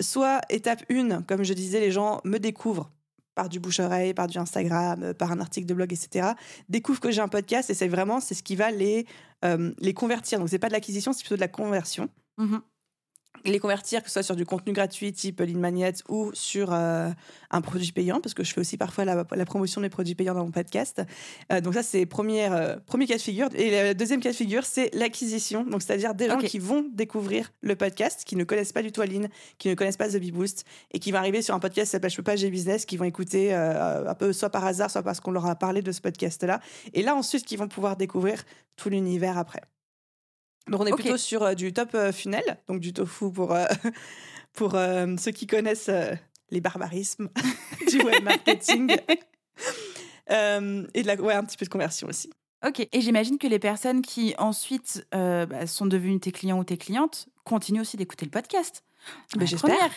[0.00, 2.90] Soit étape 1, comme je disais, les gens me découvrent
[3.38, 6.30] par du bouche-oreille, par du Instagram, euh, par un article de blog, etc.
[6.68, 9.06] Découvrent que j'ai un podcast et c'est vraiment c'est ce qui va les,
[9.44, 10.40] euh, les convertir.
[10.40, 12.08] Donc c'est pas de l'acquisition, c'est plutôt de la conversion.
[12.36, 12.60] Mhm.
[13.44, 17.10] Les convertir, que ce soit sur du contenu gratuit type Lead Magnet ou sur euh,
[17.50, 20.34] un produit payant, parce que je fais aussi parfois la, la promotion des produits payants
[20.34, 21.02] dans mon podcast.
[21.52, 23.48] Euh, donc ça, c'est première, euh, premier cas de figure.
[23.54, 25.64] Et le deuxième cas de figure, c'est l'acquisition.
[25.64, 29.00] Donc c'est-à-dire des gens qui vont découvrir le podcast, qui ne connaissent pas du tout
[29.00, 31.86] Aline, qui ne connaissent pas The Bee Boost, et qui vont arriver sur un podcast
[31.86, 34.64] qui s'appelle Je peux pas, j'ai business, qui vont écouter euh, un peu soit par
[34.64, 36.60] hasard, soit parce qu'on leur a parlé de ce podcast-là.
[36.92, 38.44] Et là, ensuite, qui vont pouvoir découvrir
[38.76, 39.62] tout l'univers après.
[40.68, 43.66] Donc on est plutôt sur euh, du top euh, funnel, donc du tofu pour, euh,
[44.54, 45.90] pour ceux qui connaissent
[46.50, 47.28] les barbarismes
[47.90, 48.96] du web marketing.
[50.30, 52.30] Euh, et de la, ouais, un petit peu de conversion aussi.
[52.66, 56.64] Ok, et j'imagine que les personnes qui ensuite euh, bah, sont devenues tes clients ou
[56.64, 58.84] tes clientes continuent aussi d'écouter le podcast.
[59.36, 59.90] La j'espère.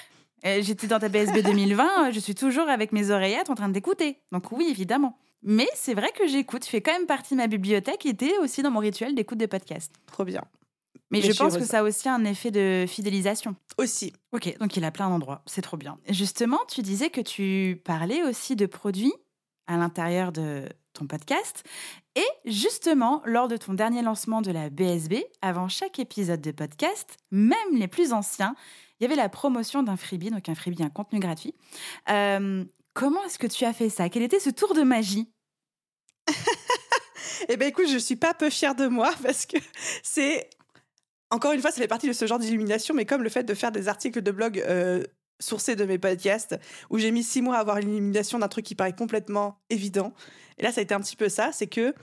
[0.44, 4.18] J'étais dans ta BSB 2020, euh, je suis toujours avec mes oreillettes en train d'écouter.
[4.32, 5.18] Donc oui, évidemment.
[5.44, 8.38] Mais c'est vrai que j'écoute, tu fais quand même partie de ma bibliothèque et était
[8.40, 9.94] aussi dans mon rituel d'écoute des podcasts.
[10.08, 10.44] Trop bien.
[11.10, 13.56] Mais, Mais je pense que ça a aussi un effet de fidélisation.
[13.78, 14.14] Aussi.
[14.32, 15.98] Ok, donc il a plein d'endroits, c'est trop bien.
[16.06, 19.14] Et justement, tu disais que tu parlais aussi de produits
[19.68, 21.64] à l'intérieur de ton podcast.
[22.16, 27.18] Et justement, lors de ton dernier lancement de la BSB, avant chaque épisode de podcast,
[27.32, 28.56] même les plus anciens,
[29.00, 31.56] il y avait la promotion d'un freebie, donc un freebie, un contenu gratuit.
[32.10, 34.10] Euh, comment est-ce que tu as fait ça?
[34.10, 35.32] Quel était ce tour de magie?
[37.50, 39.58] Eh ben écoute, je suis pas peu fière de moi parce que
[40.04, 40.48] c'est
[41.32, 43.54] encore une fois, ça fait partie de ce genre d'illumination, mais comme le fait de
[43.54, 45.04] faire des articles de blog euh,
[45.40, 46.58] sourcés de mes podcasts,
[46.90, 50.14] où j'ai mis six mois à avoir l'illumination d'un truc qui paraît complètement évident.
[50.58, 51.96] Et là, ça a été un petit peu ça, c'est que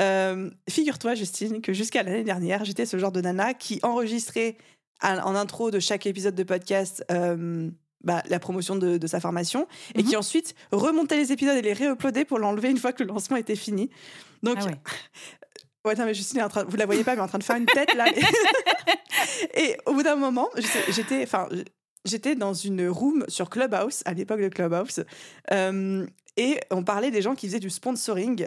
[0.00, 4.56] euh, figure-toi, Justine, que jusqu'à l'année dernière, j'étais ce genre de nana qui enregistrait
[5.02, 7.70] en intro de chaque épisode de podcast euh,
[8.02, 10.18] bah, la promotion de, sa formation et qui mhm.
[10.18, 13.56] ensuite remontait les épisodes et les réuploadait pour l'enlever une fois que le lancement était
[13.56, 13.90] fini.
[14.42, 14.78] Donc, ah ouais.
[15.84, 17.56] Non, mais Justine est en train, vous la voyez pas, mais en train de faire
[17.56, 18.06] une tête là.
[19.54, 20.48] et au bout d'un moment,
[20.88, 21.48] j'étais, enfin,
[22.04, 25.04] j'étais dans une room sur Clubhouse à l'époque de Clubhouse.
[25.52, 28.46] Euh, et on parlait des gens qui faisaient du sponsoring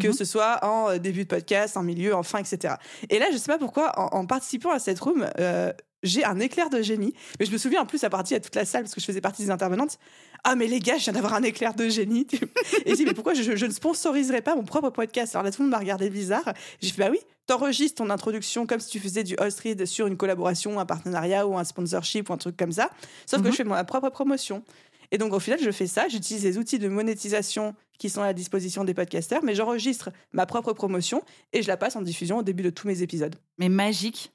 [0.00, 0.12] que mhm.
[0.12, 2.74] ce soit en euh, début de podcast, en milieu, en fin, etc.
[3.10, 5.72] Et là, je sais pas pourquoi, en, participant à cette room, euh,
[6.04, 7.12] j'ai un éclair de génie.
[7.40, 9.06] Mais je me souviens en plus à partir à toute la salle, parce que je
[9.06, 9.98] faisais partie des intervenantes.
[10.44, 12.26] Ah, mais les gars, je viens d'avoir un éclair de génie.
[12.84, 15.34] Et je dis, mais pourquoi je, ne sponsoriserais pas mon propre podcast?
[15.34, 16.52] Alors là, tout le monde m'a regardé bizarre.
[16.80, 20.06] J'ai fait, bah oui, t'enregistres ton introduction comme si tu faisais du host read sur
[20.06, 22.90] une collaboration, un partenariat ou un sponsorship ou un truc comme ça.
[23.26, 23.52] Sauf que mhm.
[23.52, 24.62] je fais ma propre promotion.
[25.10, 26.08] Et donc, au final, je fais ça.
[26.08, 30.46] J'utilise les outils de monétisation qui sont à la disposition des podcasters, mais j'enregistre ma
[30.46, 33.36] propre promotion et je la passe en diffusion au début de tous mes épisodes.
[33.58, 34.32] Mais magique.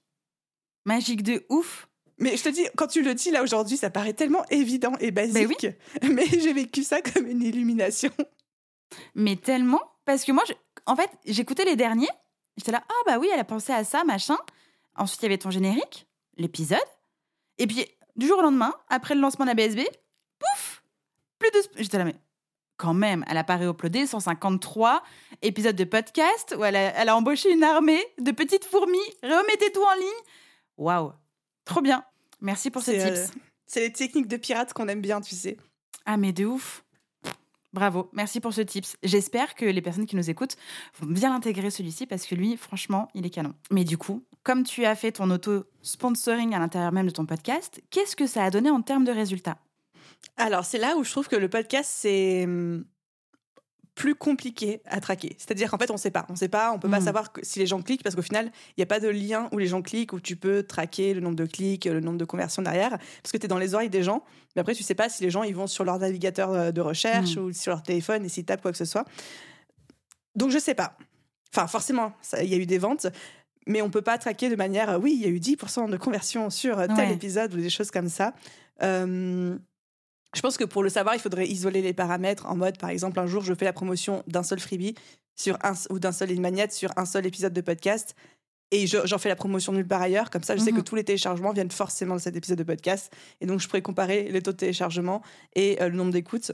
[0.90, 1.88] Magique de ouf.
[2.18, 5.12] Mais je te dis, quand tu le dis là aujourd'hui, ça paraît tellement évident et
[5.12, 5.64] basique.
[5.64, 6.10] Mais, oui.
[6.16, 8.12] mais j'ai vécu ça comme une illumination.
[9.14, 9.82] Mais tellement.
[10.04, 10.44] Parce que moi,
[10.88, 12.10] en fait, j'écoutais les derniers.
[12.58, 14.38] J'étais là, ah bah oui, elle a pensé à ça, machin.
[14.96, 16.80] Ensuite, il y avait ton générique, l'épisode.
[17.60, 19.82] Et puis, du jour au lendemain, après le lancement de la BSB,
[20.40, 20.84] pouf
[21.38, 21.60] Plus de.
[21.84, 22.16] J'étais là, mais
[22.78, 25.04] quand même, elle a pas réuploadé 153
[25.44, 28.98] épisodes de podcast où elle a, embauché une armée de petites fourmis.
[29.22, 30.24] Remettez tout en ligne.
[30.80, 31.12] Waouh
[31.66, 32.04] Trop bien.
[32.40, 33.20] Merci pour ces tips.
[33.20, 35.58] Euh, c'est les techniques de pirates qu'on aime bien, tu sais.
[36.06, 36.86] Ah, mais de ouf.
[37.74, 38.96] Bravo, merci pour ce tips.
[39.04, 40.56] J'espère que les personnes qui nous écoutent
[41.00, 43.54] vont bien intégrer celui-ci parce que lui, franchement, il est canon.
[43.70, 47.84] Mais du coup, comme tu as fait ton auto-sponsoring à l'intérieur même de ton podcast,
[47.92, 49.60] qu'est-ce que ça a donné en termes de résultats?
[50.38, 52.86] Alors, c'est là où je trouve que le podcast, c'est hum,
[54.00, 55.36] plus compliqué à traquer.
[55.38, 56.26] C'est-à-dire qu'en fait, on ne sait pas.
[56.30, 57.04] On ne sait pas, on peut pas mmh.
[57.04, 59.58] savoir si les gens cliquent parce qu'au final, il n'y a pas de lien où
[59.58, 62.62] les gens cliquent, où tu peux traquer le nombre de clics, le nombre de conversions
[62.62, 64.24] derrière, parce que tu es dans les oreilles des gens.
[64.56, 66.80] Mais après, tu sais pas si les gens ils vont sur leur navigateur euh, de
[66.80, 67.42] recherche mmh.
[67.42, 69.04] ou sur leur téléphone et s'ils tapent quoi que ce soit.
[70.34, 70.98] Donc, je sais pas.
[71.54, 73.08] Enfin, forcément, il y a eu des ventes,
[73.68, 76.50] mais on peut pas traquer de manière, oui, il y a eu 10% de conversions
[76.50, 78.34] sur tel épisode ou des choses comme ça.
[78.82, 79.58] Euh,
[80.36, 83.20] je pense que pour le savoir, il faudrait isoler les paramètres en mode, par exemple,
[83.20, 84.96] un jour, je fais la promotion d'un seul freebie
[85.36, 88.16] sur un, ou d'un seul magnète sur un seul épisode de podcast
[88.72, 90.30] et j'en fais la promotion nulle part ailleurs.
[90.30, 90.84] Comme ça, je sais que mhm.
[90.84, 93.12] tous les téléchargements viennent forcément de cet épisode de podcast.
[93.42, 95.24] Et donc, je pourrais comparer les taux de téléchargement
[95.56, 96.52] et euh, le nombre d'écoutes.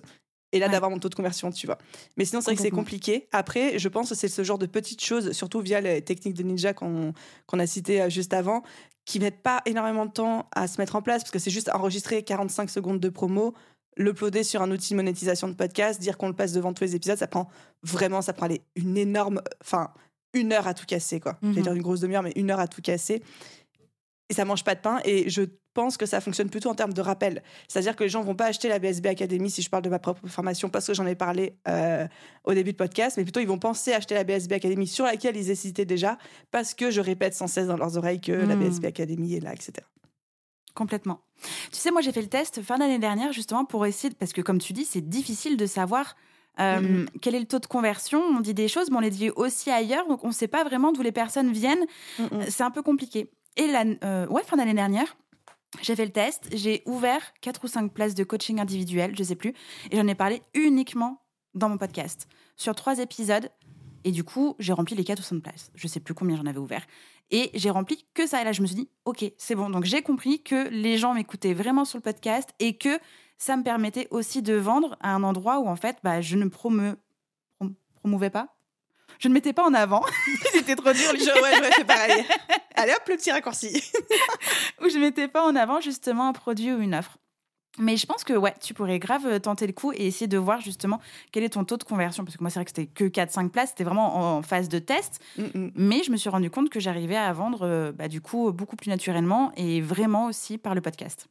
[0.51, 1.77] Et là, d'avoir mon taux de conversion, tu vois.
[2.17, 3.27] Mais sinon, c'est vrai que c'est compliqué.
[3.31, 6.43] Après, je pense que c'est ce genre de petites choses, surtout via les techniques de
[6.43, 7.13] Ninja qu'on
[7.51, 8.63] a citées euh, juste avant,
[9.05, 11.69] qui mettent pas énormément de temps à se mettre en place parce que c'est juste
[11.73, 13.53] enregistrer 45 secondes de promo,
[13.97, 16.95] l'uploader sur un outil de monétisation de podcast, dire qu'on le passe devant tous les
[16.95, 17.49] épisodes, ça prend
[17.83, 19.91] vraiment, ça prend une énorme, enfin,
[20.33, 21.37] une heure à tout casser, quoi.
[21.41, 23.21] Mm dire une grosse demi-heure, mais une heure à tout casser.
[24.29, 24.99] Et ça mange pas de pain.
[25.05, 25.43] Et je
[25.75, 27.43] pense que ça fonctionne plutôt en termes de rappel.
[27.67, 29.99] C'est-à-dire que les gens vont pas acheter la BSB Academy si je parle de ma
[29.99, 32.07] propre formation parce que j'en ai parlé euh,
[32.45, 35.37] au début de podcast, mais plutôt ils vont penser acheter la BSB Academy sur laquelle
[35.37, 36.17] ils hésitaient déjà
[36.49, 38.59] parce que je répète sans cesse dans leurs oreilles que la mm.
[38.59, 39.73] BSB Academy est là, etc.
[40.73, 41.21] Complètement.
[41.71, 44.41] Tu sais, moi j'ai fait le test fin d'année dernière justement pour essayer, parce que
[44.41, 46.15] comme tu dis, c'est difficile de savoir
[46.59, 47.07] euh, mm-hmm.
[47.21, 48.21] quel est le taux de conversion.
[48.21, 50.63] On dit des choses, mais on les dit aussi ailleurs, donc on ne sait pas
[50.63, 51.85] vraiment d'où les personnes viennent.
[52.47, 53.29] C'est un peu compliqué.
[53.57, 55.15] Et la, euh, ouais, fin d'année dernière,
[55.81, 59.35] j'ai fait le test, j'ai ouvert quatre ou cinq places de coaching individuel, je sais
[59.35, 59.53] plus,
[59.91, 61.21] et j'en ai parlé uniquement
[61.53, 62.27] dans mon podcast.
[62.57, 63.49] Sur trois épisodes,
[64.05, 65.71] et du coup, j'ai rempli les 4 ou 5 places.
[65.73, 66.85] Je sais plus combien j'en avais ouvert.
[67.31, 68.39] Et j'ai rempli que ça.
[68.39, 69.71] Et là, je me suis dit, OK, c'est bon.
[69.71, 72.99] Donc, j'ai compris que les gens m'écoutaient vraiment sur le podcast et que
[73.39, 76.45] ça me permettait aussi de vendre à un endroit où, en fait, bah, je ne
[76.45, 78.54] promouvais pas.
[79.19, 80.03] Je ne mettais pas en avant.
[80.51, 81.11] C'était trop dur.
[81.13, 82.25] Je, ouais, j'aurais fait pareil.
[82.75, 83.83] Allez hop, le petit raccourci.
[84.81, 87.17] où je ne mettais pas en avant justement un produit ou une offre.
[87.77, 90.37] Mais je pense que ouais, tu pourrais grave euh, tenter le coup et essayer de
[90.37, 91.01] voir justement
[91.33, 92.23] quel est ton taux de conversion.
[92.23, 94.79] Parce que moi, c'est vrai que c'était que 4-5 places, c'était vraiment en phase de
[94.79, 95.19] test.
[95.37, 95.71] Mm, mm.
[95.75, 98.77] Mais je me suis rendu compte que j'arrivais à vendre euh, bah, du coup beaucoup
[98.77, 101.27] plus naturellement et vraiment aussi par le podcast.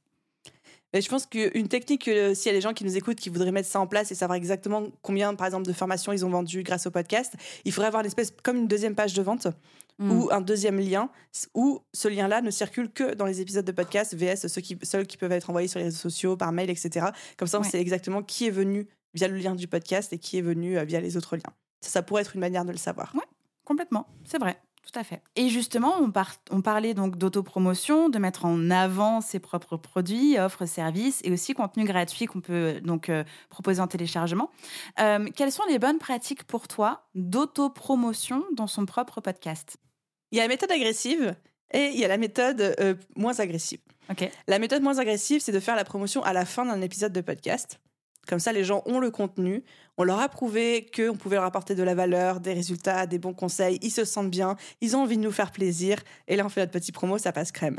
[0.94, 3.28] Et je pense qu'une technique, euh, s'il y a des gens qui nous écoutent qui
[3.28, 6.30] voudraient mettre ça en place et savoir exactement combien, par exemple, de formations ils ont
[6.30, 7.34] vendu grâce au podcast,
[7.66, 9.48] il faudrait avoir une espèce comme une deuxième page de vente
[9.98, 10.10] Mm.
[10.10, 11.08] ou un deuxième lien
[11.54, 15.06] où ce lien-là ne circule que dans les épisodes de podcast, VS ceux qui, seuls
[15.06, 17.06] qui peuvent être envoyés sur les réseaux sociaux, par mail, etc.
[17.36, 20.38] Comme ça, on sait exactement qui est venu via le lien du podcast et qui
[20.38, 21.52] est venu euh, via les autres liens.
[21.80, 23.12] Ça, ça pourrait être une manière de le savoir.
[23.14, 23.22] Oui,
[23.64, 24.56] complètement, c'est vrai.
[24.92, 25.22] Tout à fait.
[25.34, 26.12] Et justement, on,
[26.50, 31.54] on parlait donc d'autopromotion, de mettre en avant ses propres produits, offres, services et aussi
[31.54, 34.50] contenu gratuit qu'on peut donc euh, proposer en téléchargement.
[35.00, 39.78] Euh, quelles sont les bonnes pratiques pour toi d'autopromotion dans son propre podcast?
[40.30, 41.34] Il y a la méthode agressive
[41.72, 43.80] et il y a la méthode euh, moins agressive.
[44.46, 47.22] La méthode moins agressive, c'est de faire la promotion à la fin d'un épisode de
[47.22, 47.80] podcast.
[48.28, 49.64] Comme ça, les gens ont le contenu.
[49.96, 53.34] On leur a prouvé qu'on pouvait leur apporter de la valeur, des résultats, des bons
[53.34, 53.78] conseils.
[53.82, 54.56] Ils se sentent bien.
[54.80, 55.98] Ils ont envie de nous faire plaisir.
[56.26, 57.78] Et là, on fait notre petit promo, ça passe crème.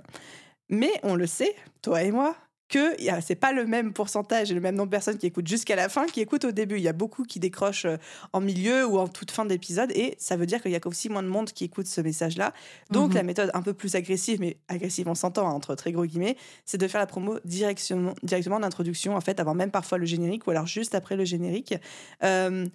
[0.70, 2.36] Mais on le sait, toi et moi,
[2.68, 5.76] que c'est pas le même pourcentage et le même nombre de personnes qui écoutent jusqu'à
[5.76, 6.78] la fin qui écoutent au début.
[6.78, 7.98] Il y a beaucoup qui décrochent euh,
[8.34, 11.10] en milieu ou en toute fin d'épisode et ça veut dire qu'il y a aussi
[11.10, 12.54] moins de monde qui écoute ce message-là.
[12.90, 13.16] Donc mhm.
[13.16, 16.38] la méthode un peu plus agressive, mais agressive on s'entend hein, entre très gros guillemets,
[16.66, 20.48] c'est de faire la promo directement, directement d'introduction en fait avant même parfois le générique
[20.48, 21.76] ou alors juste après le générique.
[22.24, 22.66] Euh,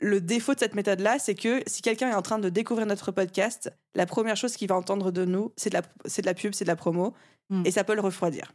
[0.00, 3.12] le défaut de cette méthode-là, c'est que si quelqu'un est en train de découvrir notre
[3.12, 6.54] podcast, la première chose qu'il va entendre de nous, c'est de, la, de la pub,
[6.54, 7.12] c'est de la promo,
[7.50, 7.66] mm.
[7.66, 8.50] et ça peut le refroidir.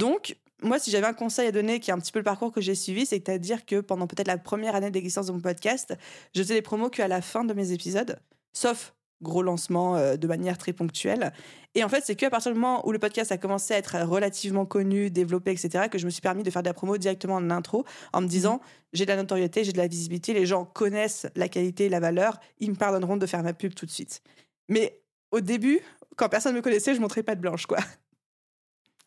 [0.00, 2.52] Donc, moi, si j'avais un conseil à donner, qui est un petit peu le parcours
[2.52, 5.94] que j'ai suivi, c'est-à-dire que pendant peut-être la première année d'existence de mon podcast,
[6.34, 8.18] je faisais les promos qu'à la fin de mes épisodes,
[8.54, 11.34] sauf gros lancement euh, de manière très ponctuelle.
[11.74, 14.00] Et en fait, c'est qu'à partir du moment où le podcast a commencé à être
[14.00, 17.34] relativement connu, développé, etc., que je me suis permis de faire de la promo directement
[17.34, 17.84] en intro,
[18.14, 18.60] en me disant mmh.
[18.94, 22.40] j'ai de la notoriété, j'ai de la visibilité, les gens connaissent la qualité, la valeur,
[22.58, 24.22] ils me pardonneront de faire ma pub tout de suite.
[24.70, 25.80] Mais au début,
[26.16, 27.78] quand personne ne me connaissait, je montrais pas de blanche, quoi.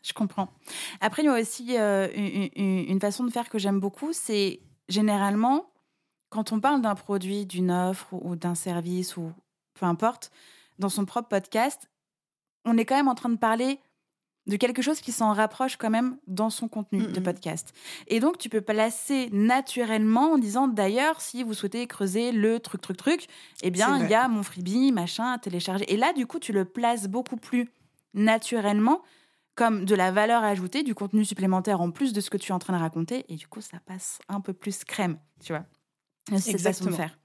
[0.03, 0.49] Je comprends.
[0.99, 5.71] Après, il y a aussi euh, une, façon de faire que j'aime beaucoup, c'est généralement,
[6.29, 9.31] quand on parle d'un produit, d'une offre ou, d'un service ou
[9.73, 10.31] peu importe,
[10.77, 11.89] dans son propre podcast,
[12.65, 13.79] on est quand même en train de parler
[14.45, 17.73] de quelque chose qui s'en rapproche quand même dans son contenu de podcast.
[18.07, 22.81] Et donc, tu peux placer naturellement en disant, d'ailleurs, si vous souhaitez creuser le truc,
[22.81, 23.27] truc, truc,
[23.61, 25.85] eh bien, il y a mon freebie, machin, à télécharger.
[25.93, 27.69] Et là, du coup, tu le places beaucoup plus
[28.13, 29.01] naturellement
[29.55, 32.55] comme de la valeur ajoutée, du contenu supplémentaire en plus de ce que tu es
[32.55, 33.25] en train de raconter.
[33.29, 35.65] Et du coup, ça passe un peu plus crème, tu vois.
[36.39, 37.17] C'est ça de faire.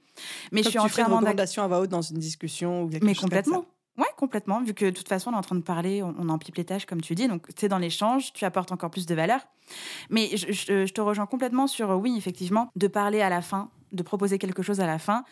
[0.52, 3.04] Mais je suis en train de recommandation à voix haute dans une discussion ou quelque
[3.04, 3.64] Mais complètement.
[3.96, 4.62] Ouais, complètement.
[4.62, 6.86] Vu que de toute façon, on est en train de parler, on, empipe les tâches,
[6.86, 7.26] comme tu dis.
[7.26, 9.40] Donc, c'est dans l'échange, tu apportes encore plus de valeur.
[10.08, 14.02] Mais je, je, te rejoins complètement sur, oui, effectivement, de parler à la fin, de
[14.02, 15.24] proposer quelque chose à la fin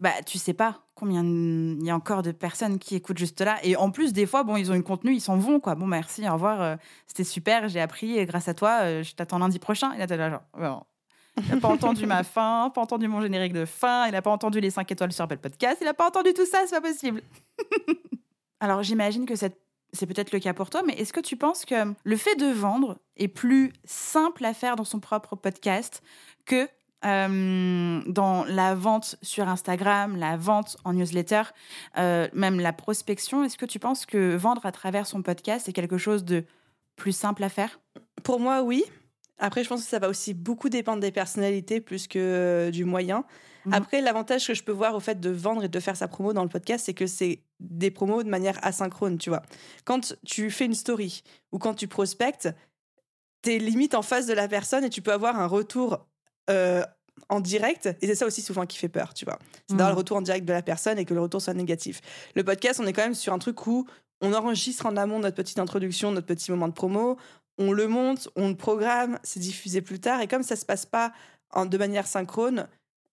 [0.00, 3.58] bah, tu sais pas combien il y a encore de personnes qui écoutent juste là.
[3.62, 5.74] Et en plus, des fois, bon, ils ont une contenu, ils s'en vont, quoi.
[5.74, 9.14] Bon, merci, au revoir, euh, c'était super, j'ai appris, et grâce à toi, euh, je
[9.14, 9.92] t'attends lundi prochain.
[9.92, 10.86] Et là, t'es là, genre,
[11.38, 14.30] il n'a pas entendu ma fin, pas entendu mon générique de fin, il n'a pas
[14.30, 16.86] entendu les 5 étoiles sur Apple Podcast, il n'a pas entendu tout ça, c'est pas
[16.86, 17.22] possible.
[18.60, 21.94] Alors, j'imagine que c'est peut-être le cas pour toi, mais est-ce que tu penses que
[22.04, 26.02] le fait de vendre est plus simple à faire dans son propre podcast
[26.44, 26.68] que
[27.04, 31.42] euh, dans la vente sur Instagram, la vente en newsletter,
[31.96, 33.42] euh, même la prospection.
[33.44, 36.44] Est-ce que tu penses que vendre à travers son podcast est quelque chose de
[36.96, 37.80] plus simple à faire?
[38.22, 38.84] Pour moi, oui.
[39.38, 42.84] Après, je pense que ça va aussi beaucoup dépendre des personnalités plus que euh, du
[42.84, 43.24] moyen.
[43.64, 43.72] Mhm.
[43.72, 46.34] Après, l'avantage que je peux voir au fait de vendre et de faire sa promo
[46.34, 49.42] dans le podcast, c'est que c'est des promos de manière asynchrone, tu vois.
[49.84, 52.50] Quand tu fais une story ou quand tu prospectes,
[53.42, 56.06] tu es limite en face de la personne et tu peux avoir un retour
[56.48, 56.82] euh,
[57.28, 57.88] en direct.
[58.00, 59.38] Et c'est ça aussi souvent qui fait peur, tu vois.
[59.68, 59.98] C'est d'avoir le mm.
[59.98, 62.00] retour en direct de la personne et que le retour soit négatif.
[62.34, 63.86] Le podcast, on est quand même sur un truc où
[64.20, 67.16] on enregistre en amont notre petite introduction, notre petit moment de promo,
[67.58, 70.20] on le monte, on le programme, c'est diffusé plus tard.
[70.20, 71.12] Et comme ça se passe pas
[71.52, 72.68] en, de manière synchrone,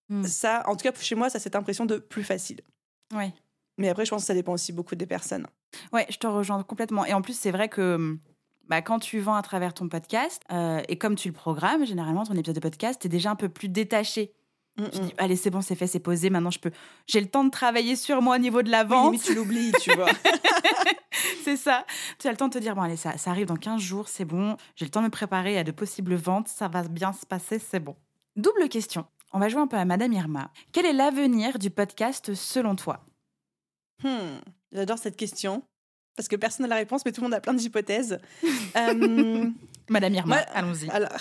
[0.08, 0.24] mm.
[0.24, 2.60] ça, en tout cas chez moi, ça a cette impression de plus facile.
[3.14, 3.32] Oui.
[3.78, 5.46] Mais après, je pense que ça dépend aussi beaucoup des personnes.
[5.92, 7.04] Ouais, je te rejoins complètement.
[7.04, 8.18] Et en plus, c'est vrai que
[8.68, 12.24] bah, quand tu vends à travers ton podcast, euh, et comme tu le programmes, généralement,
[12.24, 14.32] ton épisode de podcast est déjà un peu plus détaché.
[14.76, 15.16] Mm, tu dis, mm.
[15.18, 16.30] allez, c'est bon, c'est fait, c'est posé.
[16.30, 16.70] Maintenant, je peux.
[17.06, 19.12] J'ai le temps de travailler sur moi au niveau de la vente.
[19.12, 20.10] Oui, tu l'oublies, tu vois.
[21.44, 21.84] c'est ça.
[22.18, 24.08] Tu as le temps de te dire, bon, allez, ça, ça arrive dans 15 jours,
[24.08, 24.56] c'est bon.
[24.76, 26.48] J'ai le temps de me préparer à de possibles ventes.
[26.48, 27.96] Ça va bien se passer, c'est bon.
[28.36, 29.06] Double question.
[29.32, 30.50] On va jouer un peu à Madame Irma.
[30.72, 33.04] Quel est l'avenir du podcast selon toi?
[34.02, 34.38] Hmm,
[34.72, 35.62] J'adore cette question
[36.18, 38.18] parce que personne n'a la réponse, mais tout le monde a plein d'hypothèses.
[38.76, 39.44] euh,
[39.88, 40.90] Madame Irma, allons-y.
[40.90, 41.16] Alors,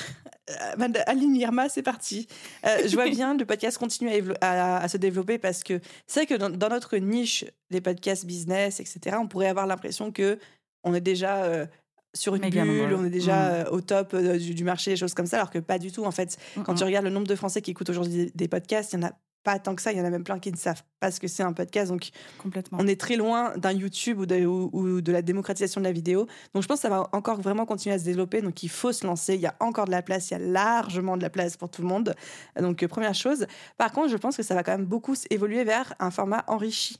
[0.50, 2.28] euh, Aline Irma, c'est parti.
[2.66, 6.34] Euh, je vois bien le podcast continuer à, se développer parce que c'est vrai que
[6.34, 10.40] dans, notre niche des podcasts business, etc., on pourrait avoir l'impression que
[10.84, 11.68] on est déjà
[12.16, 13.68] sur une bulle, on est déjà mm.
[13.74, 16.06] au top du, marché, des choses comme ça, alors que pas du tout.
[16.06, 19.00] En fait, quand tu regardes le nombre de Français qui écoutent aujourd'hui des podcasts, il
[19.00, 19.12] y en a
[19.48, 19.94] pas tant que ça.
[19.94, 21.90] Il y en a même plein qui ne savent pas ce que c'est un podcast.
[21.90, 22.80] Donc, Complètement.
[22.82, 26.28] on est très loin d'un YouTube ou de, ou, de, la démocratisation de la vidéo.
[26.54, 28.42] Donc, je pense que ça va encore vraiment continuer à se développer.
[28.42, 29.36] Donc, il faut se lancer.
[29.36, 30.32] Il y a encore de la place.
[30.32, 32.14] Il y a largement de la place pour tout le monde.
[32.60, 33.48] Donc, euh, première chose.
[33.78, 36.98] Par contre, je pense que ça va quand même beaucoup évoluer vers un format enrichi.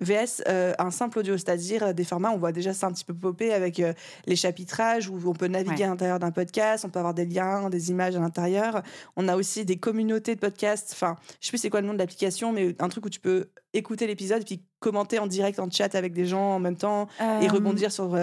[0.00, 3.04] VS euh, un simple audio, c'est-à-dire euh, des formats, on voit déjà ça un petit
[3.04, 3.94] peu popper avec euh,
[4.26, 7.70] les chapitrages où on peut naviguer à l'intérieur d'un podcast, on peut avoir des liens,
[7.70, 8.82] des images à l'intérieur.
[9.16, 11.94] On a aussi des communautés de podcasts, enfin, je sais plus c'est quoi le nom
[11.94, 15.58] de l'application, mais un truc où tu peux écouter l'épisode et puis commenter en direct,
[15.58, 17.08] en chat avec des gens en même temps
[17.40, 18.16] et rebondir sur.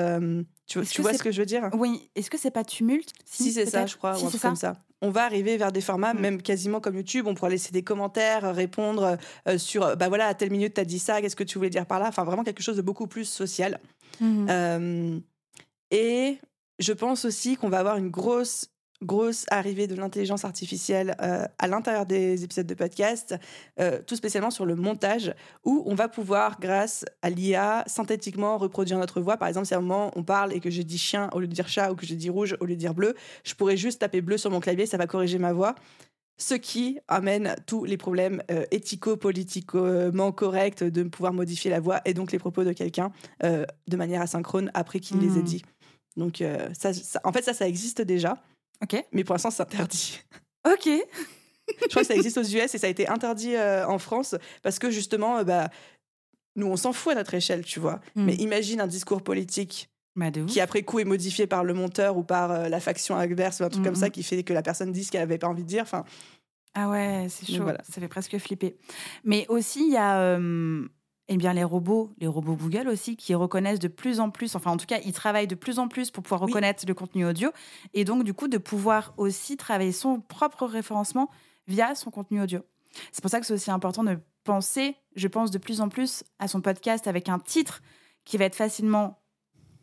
[0.66, 1.70] Tu, tu vois ce que je veux dire?
[1.74, 2.10] Oui.
[2.16, 4.78] Est-ce que c'est pas Tumult Si, c'est ça, je crois, ou un truc comme ça
[5.04, 6.20] on va arriver vers des formats, mm.
[6.20, 7.28] même quasiment comme YouTube.
[7.28, 9.18] On pourra laisser des commentaires, répondre
[9.50, 11.70] euh, sur, bah voilà, à telle minute, tu as dit ça, qu'est-ce que tu voulais
[11.70, 12.08] dire par là?
[12.08, 13.82] Enfin, vraiment quelque chose de beaucoup plus social.
[14.22, 14.48] Mm.
[14.50, 15.20] Euh,
[15.92, 16.38] et
[16.80, 18.70] je pense aussi qu'on va avoir une grosse
[19.04, 23.36] grosse arrivée de l'intelligence artificielle euh, à l'intérieur des épisodes de podcast,
[23.80, 28.98] euh, tout spécialement sur le montage, où on va pouvoir, grâce à l'IA, synthétiquement reproduire
[28.98, 29.38] notre voix.
[29.38, 31.48] Par exemple, si à un moment on parle et que je dis chien au lieu
[31.48, 33.78] de dire chat ou que je dis rouge au lieu de dire bleu, je pourrais
[33.78, 35.76] juste taper bleu sur mon clavier, ça va corriger ma voix.
[36.38, 42.14] Ce qui amène tous les problèmes euh, éthico-politiquement corrects de pouvoir modifier la voix et
[42.14, 43.12] donc les propos de quelqu'un
[43.42, 45.44] de manière asynchrone après qu'il les ait mmh.
[45.44, 45.62] dit.
[46.18, 46.92] Donc, ça,
[47.24, 48.38] en fait, ça, ça existe déjà.
[48.82, 49.04] Ok.
[49.12, 50.20] Mais pour l'instant, c'est interdit.
[50.66, 50.88] Ok.
[50.88, 54.34] je crois que ça existe aux US et ça a été interdit euh, en France
[54.62, 55.70] parce que justement, euh, bah,
[56.56, 58.00] nous, on s'en fout à notre échelle, tu vois.
[58.16, 58.24] Hmm.
[58.24, 62.24] Mais imagine un discours politique bah, qui après coup est modifié par le monteur ou
[62.24, 64.12] par euh, la faction adverse ou un truc comme ça hmm, hmm.
[64.12, 65.84] qui fait que la personne dise ce qu'elle n'avait pas envie de dire.
[65.84, 66.06] Enfin.
[66.74, 67.68] Ah ouais, c'est chaud.
[67.68, 68.78] Ça fait presque flipper.
[69.26, 70.40] Mais aussi, il y a
[71.30, 74.72] eh bien, les robots, les robots Google aussi, qui reconnaissent de plus en plus, enfin
[74.72, 77.50] en tout cas, ils travaillent de plus en plus pour pouvoir reconnaître le contenu audio,
[77.94, 81.30] et donc du coup de pouvoir aussi travailler son propre référencement
[81.68, 82.60] via son contenu audio.
[83.12, 86.24] C'est pour ça que c'est aussi important de penser, je pense, de plus en plus
[86.40, 87.82] à son podcast avec un titre
[88.26, 89.20] qui va être facilement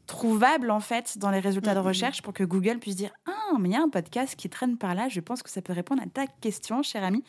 [0.07, 3.69] trouvable en fait dans les résultats de recherche pour que Google puisse dire ah mais
[3.69, 6.03] il y a un podcast qui traîne par là je pense que ça peut répondre
[6.03, 7.23] à ta question cher ami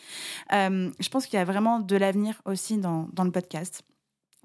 [0.52, 3.84] euh, je pense qu'il y a vraiment de l'avenir aussi dans, dans le podcast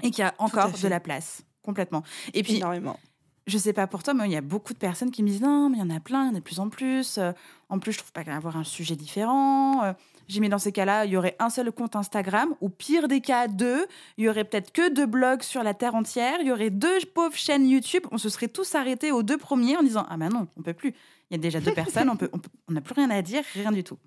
[0.02, 2.02] et qu'il y a encore de la place complètement.
[2.32, 2.98] Et puis, Énormément.
[3.46, 5.42] je sais pas pour toi, mais il y a beaucoup de personnes qui me disent
[5.42, 7.18] non, mais il y en a plein, il y en a de plus en plus.
[7.18, 7.32] Euh,
[7.68, 9.82] en plus, je trouve pas qu'il y avoir un sujet différent.
[9.84, 9.92] Euh,
[10.28, 13.20] j'ai mis dans ces cas-là, il y aurait un seul compte Instagram, ou pire des
[13.20, 13.86] cas, deux.
[14.16, 16.38] Il y aurait peut-être que deux blogs sur la terre entière.
[16.40, 18.04] Il y aurait deux pauvres chaînes YouTube.
[18.10, 20.74] On se serait tous arrêtés aux deux premiers en disant ah ben non, on peut
[20.74, 20.94] plus.
[21.30, 22.30] Il y a déjà deux personnes, on peut,
[22.68, 23.98] on n'a plus rien à dire, rien du tout.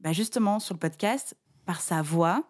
[0.00, 2.44] Bah justement, sur le podcast, par sa voix,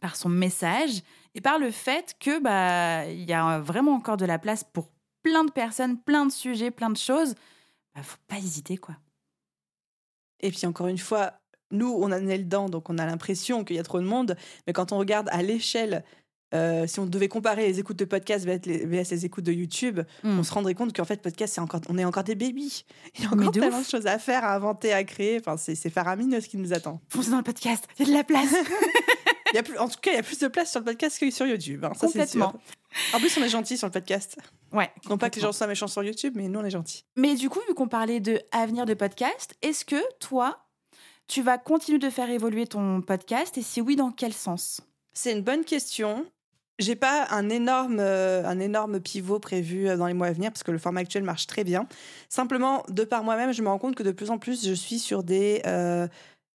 [0.00, 1.02] par son message
[1.34, 4.88] et par le fait que bah il y a vraiment encore de la place pour
[5.22, 7.34] plein de personnes, plein de sujets, plein de choses.
[7.94, 8.96] Bah, faut pas hésiter quoi.
[10.40, 11.34] Et puis encore une fois,
[11.70, 14.36] nous on a le dedans donc on a l'impression qu'il y a trop de monde,
[14.66, 16.04] mais quand on regarde à l'échelle
[16.52, 20.00] euh, si on devait comparer les écoutes de podcast vs les, les écoutes de YouTube,
[20.24, 20.40] hmm.
[20.40, 22.62] on se rendrait compte qu'en fait, podcast, c'est encore, on est encore des bébés.
[23.18, 25.38] Il y a encore tellement de choses à faire, à inventer, à créer.
[25.38, 27.00] Enfin, c'est faramineux ce qui nous attend.
[27.08, 28.54] Foncez dans le podcast, il y a de la place.
[29.52, 30.86] Il y a plus, en tout cas, il y a plus de place sur le
[30.86, 31.84] podcast que sur YouTube.
[31.84, 32.54] Hein, Complètement.
[33.12, 34.36] En plus, on est gentil sur le podcast.
[34.72, 34.90] Ouais.
[35.08, 37.04] Non pas que les gens soient méchants sur YouTube, mais nous, on est gentils.
[37.16, 40.66] Mais du coup, vu qu'on parlait de avenir de podcast, est-ce que toi,
[41.26, 43.58] tu vas continuer de faire évoluer ton podcast?
[43.58, 44.80] Et si oui, dans quel sens?
[45.12, 46.26] C'est une bonne question.
[46.78, 50.50] J'ai pas un énorme, euh, un énorme pivot prévu euh, dans les mois à venir
[50.50, 51.86] parce que le format actuel marche très bien.
[52.30, 54.98] Simplement, de par moi-même, je me rends compte que de plus en plus, je suis
[54.98, 56.08] sur des, euh,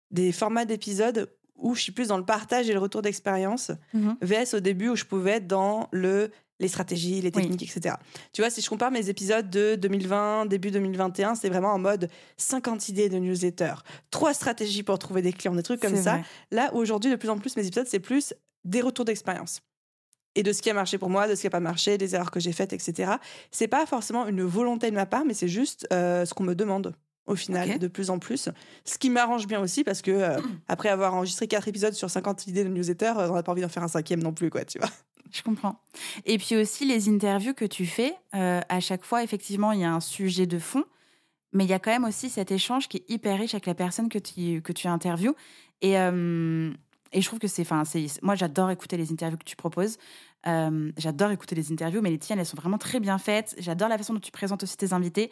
[0.09, 4.17] des formats d'épisodes où je suis plus dans le partage et le retour d'expérience, mhm.
[4.21, 7.95] VS au début où je pouvais être dans le les stratégies, les techniques, etc.
[8.31, 12.09] Tu vois, si je compare mes épisodes de 2020, début 2021, c'est vraiment en mode
[12.37, 13.73] 50 idées de newsletter,
[14.09, 16.21] trois stratégies pour trouver des clients, des trucs comme ça.
[16.51, 19.61] Là, aujourd'hui, de plus en plus, mes épisodes, c'est plus des retours d'expérience
[20.35, 22.13] et de ce qui a marché pour moi, de ce qui n'a pas marché, des
[22.13, 23.13] erreurs que j'ai faites, etc.
[23.51, 26.55] C'est pas forcément une volonté de ma part, mais c'est juste euh, ce qu'on me
[26.55, 26.93] demande
[27.27, 28.49] au final, de plus en plus.
[28.83, 32.47] Ce qui m'arrange bien aussi parce que euh, après avoir enregistré quatre épisodes sur 50
[32.47, 34.65] idées de newsletter, euh, on n'a pas envie d'en faire un cinquième non plus, quoi,
[34.65, 34.89] tu vois.
[35.31, 35.81] Je comprends.
[36.25, 39.91] Et puis aussi les interviews que tu fais, à chaque fois, effectivement, il y a
[39.91, 40.85] un sujet de fond,
[41.51, 43.73] mais il y a quand même aussi cet échange qui est hyper riche avec la
[43.73, 45.35] personne que tu, que tu interviews.
[45.81, 47.83] Et, et je trouve que c'est, enfin,
[48.21, 49.97] moi j'adore écouter les interviews que tu proposes.
[50.47, 53.55] Euh, j'adore écouter les interviews, mais les tiennes, elles sont vraiment très bien faites.
[53.57, 55.31] J'adore la façon dont tu présentes aussi tes invités.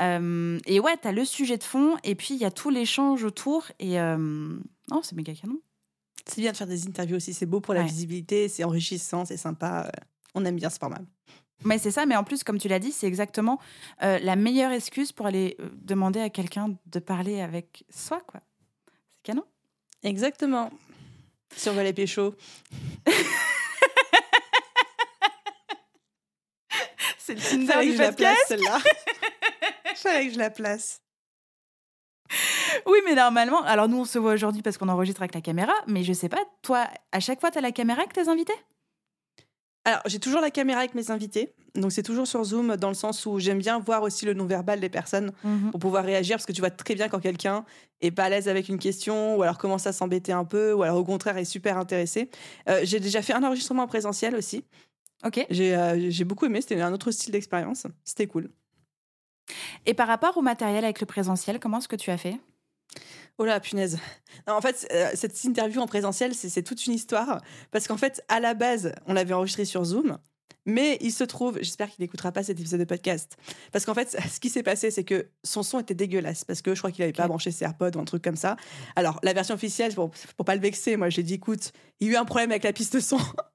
[0.00, 2.70] Euh, et ouais, tu as le sujet de fond, et puis il y a tout
[2.70, 3.64] l'échange autour.
[3.78, 5.60] Et euh, non, c'est méga canon.
[6.26, 7.34] C'est bien de faire des interviews aussi.
[7.34, 9.90] C'est beau pour la visibilité, c'est enrichissant, c'est sympa.
[10.34, 11.00] On aime bien ce format.
[11.64, 13.58] Mais c'est ça, mais en plus, comme tu l'as dit, c'est exactement
[14.00, 18.40] la meilleure excuse pour aller demander à quelqu'un de parler avec soi, quoi.
[19.10, 19.44] C'est canon.
[20.04, 20.70] Exactement.
[21.56, 22.36] Si on va les pécho.
[27.24, 28.40] C'est le Tinder du podcast.
[28.48, 28.78] celle-là.
[29.96, 31.00] Fallait que je la place.
[32.86, 35.72] Oui, mais normalement, alors nous on se voit aujourd'hui parce qu'on enregistre avec la caméra,
[35.86, 38.54] mais je sais pas, toi, à chaque fois, tu as la caméra avec tes invités?
[39.84, 41.52] Alors, j'ai toujours la caméra avec mes invités.
[41.74, 44.78] Donc, c'est toujours sur Zoom, dans le sens où j'aime bien voir aussi le non-verbal
[44.80, 45.72] des personnes Mhm.
[45.72, 47.64] pour pouvoir réagir, parce que tu vois très bien quand quelqu'un
[48.00, 50.82] est pas à l'aise avec une question, ou alors commence à s'embêter un peu, ou
[50.84, 52.30] alors au contraire est super intéressé.
[52.68, 54.64] Euh, j'ai déjà fait un enregistrement en présentiel aussi.
[55.24, 55.46] Ok.
[55.50, 57.86] J'ai euh, j'ai beaucoup aimé, c'était un autre style d'expérience.
[58.04, 58.50] C'était cool.
[59.86, 62.38] Et par rapport au matériel avec le présentiel, comment est-ce que tu as fait?
[63.38, 63.98] Oh là, punaise.
[64.46, 67.40] Non, en fait, euh, cette interview en présentiel, c'est toute une histoire.
[67.70, 70.18] Parce qu'en fait, à la base, on l'avait enregistré sur Zoom.
[70.64, 73.36] Mais il se trouve, j'espère qu'il n'écoutera pas cet épisode de podcast.
[73.72, 76.44] Parce qu'en fait, ce qui s'est passé, c'est que son son était dégueulasse.
[76.44, 78.56] Parce que je crois qu'il n'avait pas branché ses AirPods ou un truc comme ça.
[78.96, 81.72] Alors, la version officielle, pour, pour pas le vexer, moi, je lui ai dit écoute,
[82.00, 83.18] il y a eu un problème avec la piste son.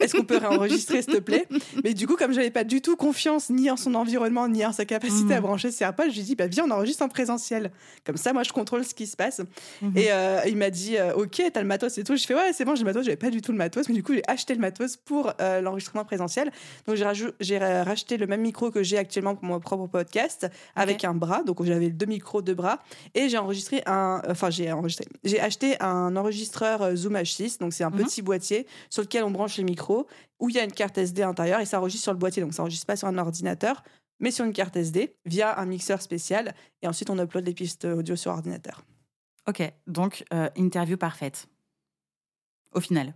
[0.00, 1.46] Est-ce qu'on peut réenregistrer, s'il te plaît?
[1.84, 4.72] Mais du coup, comme j'avais pas du tout confiance ni en son environnement, ni en
[4.72, 7.08] sa capacité à brancher ses AirPods, je lui ai dit bah, viens, on enregistre en
[7.08, 7.70] présentiel.
[8.04, 9.40] Comme ça, moi, je contrôle ce qui se passe.
[9.82, 9.96] Mhm.
[9.96, 12.16] Et euh, il m'a dit euh, Ok, t'as le matos et tout.
[12.16, 13.04] Je fais Ouais, c'est bon, j'ai le matos.
[13.04, 15.60] J'avais pas du tout le matos, mais du coup, j'ai acheté le matos pour euh,
[15.60, 16.50] l'enregistrement présentiel.
[16.86, 21.14] Donc, j'ai racheté le même micro que j'ai actuellement pour mon propre podcast avec un
[21.14, 21.42] bras.
[21.44, 22.80] Donc, j'avais deux micros, deux bras.
[23.14, 24.20] Et j'ai enregistré un.
[24.28, 25.06] Enfin, j'ai enregistré.
[25.24, 27.58] J'ai acheté un enregistreur Zoom H6.
[27.60, 28.04] Donc, c'est un Mhm.
[28.04, 30.06] petit boîtier sur lequel on branche les micros,
[30.40, 32.42] où il y a une carte SD à l'intérieur et ça enregistre sur le boîtier.
[32.42, 33.82] Donc, ça enregistre pas sur un ordinateur.
[34.20, 36.54] Mais sur une carte SD via un mixeur spécial.
[36.80, 38.82] Et ensuite, on upload les pistes audio sur ordinateur.
[39.46, 41.48] Ok, donc euh, interview parfaite.
[42.72, 43.12] Au final.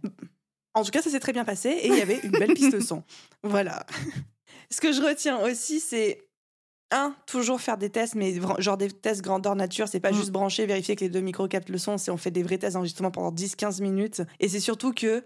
[0.74, 2.80] En tout cas, ça s'est très bien passé et il y avait une belle piste
[2.80, 3.02] son.
[3.42, 3.86] Voilà.
[4.70, 6.28] Ce que je retiens aussi, c'est
[6.90, 9.88] un, toujours faire des tests, mais genre des tests grandeur nature.
[9.88, 10.14] C'est pas Mm.
[10.14, 11.96] juste brancher, vérifier que les deux micros captent le son.
[11.96, 14.22] C'est on fait des vrais tests d'enregistrement pendant 10-15 minutes.
[14.40, 15.24] Et c'est surtout que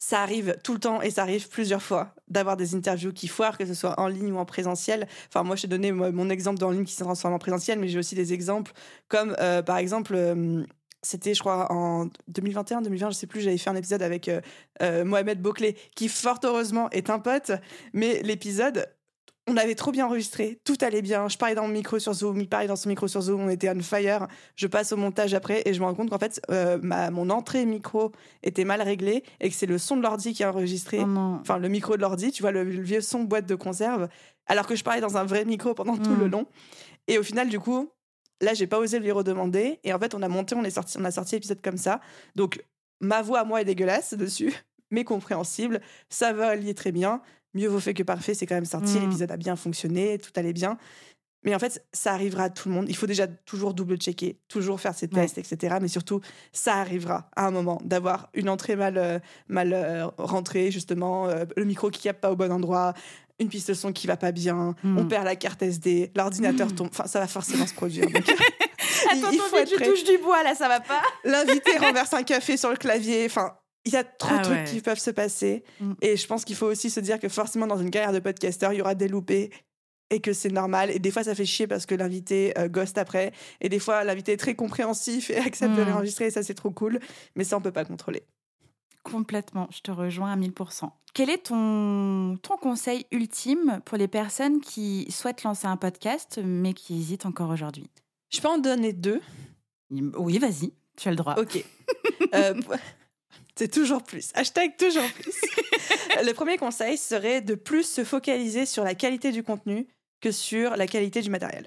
[0.00, 3.58] ça arrive tout le temps et ça arrive plusieurs fois d'avoir des interviews qui foirent,
[3.58, 5.06] que ce soit en ligne ou en présentiel.
[5.28, 7.86] Enfin, moi, je t'ai donné mon exemple d'en ligne qui s'est transformé en présentiel, mais
[7.86, 8.72] j'ai aussi des exemples
[9.08, 10.64] comme, euh, par exemple, euh,
[11.02, 14.30] c'était, je crois, en 2021, 2020, je sais plus, j'avais fait un épisode avec
[14.82, 17.52] euh, Mohamed Bouclé, qui fort heureusement est un pote,
[17.92, 18.86] mais l'épisode,
[19.50, 21.28] on avait trop bien enregistré, tout allait bien.
[21.28, 23.48] Je parlais dans mon micro sur Zoom, il parlait dans son micro sur Zoom, on
[23.48, 24.28] était on fire.
[24.56, 27.30] Je passe au montage après et je me rends compte qu'en fait, euh, ma, mon
[27.30, 31.00] entrée micro était mal réglée et que c'est le son de l'ordi qui a enregistré.
[31.00, 31.38] Oh.
[31.40, 34.08] Enfin, le micro de l'ordi, tu vois, le, le vieux son boîte de conserve,
[34.46, 36.30] alors que je parlais dans un vrai micro pendant tout le Mm.
[36.30, 36.46] long.
[37.08, 37.90] Et au final, du coup,
[38.40, 39.80] là, j'ai pas osé lui redemander.
[39.84, 42.00] Et en fait, on a monté, on, est sorti, on a sorti l'épisode comme ça.
[42.36, 42.64] Donc,
[43.00, 44.52] ma voix à moi est dégueulasse dessus,
[44.90, 45.80] mais compréhensible.
[46.08, 47.22] Ça va allier très bien.
[47.54, 48.98] Mieux vaut fait que parfait, c'est quand même sorti.
[48.98, 49.00] Mm.
[49.02, 50.78] L'épisode a bien fonctionné, tout allait bien.
[51.42, 52.84] Mais en fait, ça arrivera à tout le monde.
[52.90, 55.26] Il faut déjà toujours double-checker, toujours faire ses Ouais.
[55.26, 55.76] tests, etc.
[55.80, 56.20] Mais surtout,
[56.52, 61.46] ça arrivera à un moment d'avoir une entrée mal, euh, mal euh, rentrée, justement, euh,
[61.56, 62.92] le micro qui capte pas au bon endroit,
[63.38, 66.74] une piste son qui va pas bien, on perd la carte SD, l'ordinateur Mm.
[66.74, 66.88] tombe.
[66.90, 68.04] Enfin, ça va forcément se produire.
[68.10, 68.28] Donc,
[69.10, 69.86] Attends, il faut vite, être je prêt.
[69.88, 71.00] touche du bois là, ça va pas?
[71.24, 73.24] L'invité renverse un café sur le clavier.
[73.24, 73.54] Enfin,
[73.84, 74.64] il y a trop Ah de trucs ouais.
[74.64, 75.64] qui peuvent se passer.
[75.80, 75.92] Mm.
[76.02, 78.72] Et je pense qu'il faut aussi se dire que forcément, dans une carrière de podcasteur,
[78.72, 79.50] il y aura des loupés
[80.10, 80.90] et que c'est normal.
[80.90, 83.32] Et des fois, ça fait chier parce que l'invité euh, ghost après.
[83.60, 85.84] Et des fois, l'invité est très compréhensif et accepte de Mm.
[85.86, 86.26] réenregistrer.
[86.26, 86.98] Et ça, c'est trop cool.
[87.36, 88.22] Mais ça, on peut pas contrôler.
[89.02, 90.90] Complètement, je te rejoins à 1000%.
[91.14, 96.74] Quel est ton, ton conseil ultime pour les personnes qui souhaitent lancer un podcast mais
[96.74, 97.88] qui hésitent encore aujourd'hui?
[98.28, 99.20] Je peux en donner deux.
[99.90, 101.36] Oui, vas-y, tu as le droit.
[101.38, 101.64] Ok.
[102.34, 102.54] Euh,
[103.60, 104.30] c'est toujours plus.
[104.32, 105.34] Hashtag toujours plus.
[106.24, 109.86] le premier conseil serait de plus se focaliser sur la qualité du contenu
[110.22, 111.66] que sur la qualité du matériel.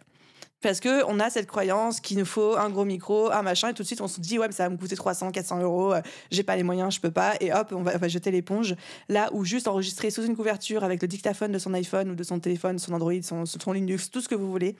[0.61, 3.73] Parce que on a cette croyance qu'il nous faut un gros micro, un machin, et
[3.75, 5.93] tout de suite on se dit ouais mais ça va me coûter 300, 400 euros,
[5.93, 8.73] euh, j'ai pas les moyens, je peux pas, et hop on va, jeter l'éponge.
[9.07, 12.23] Là où juste enregistrer sous une couverture avec le dictaphone de son iPhone ou de
[12.23, 14.75] son téléphone, son Android, son, son Linux, tout ce que vous voulez,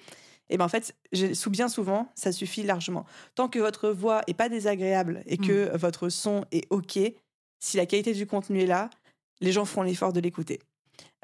[0.49, 0.95] et ben en fait,
[1.33, 3.05] sous bien souvent, ça suffit largement.
[3.35, 6.99] Tant que votre voix est pas désagréable et que votre son est ok,
[7.59, 8.89] si la qualité du contenu est là,
[9.41, 10.59] les gens feront l'effort de l'écouter.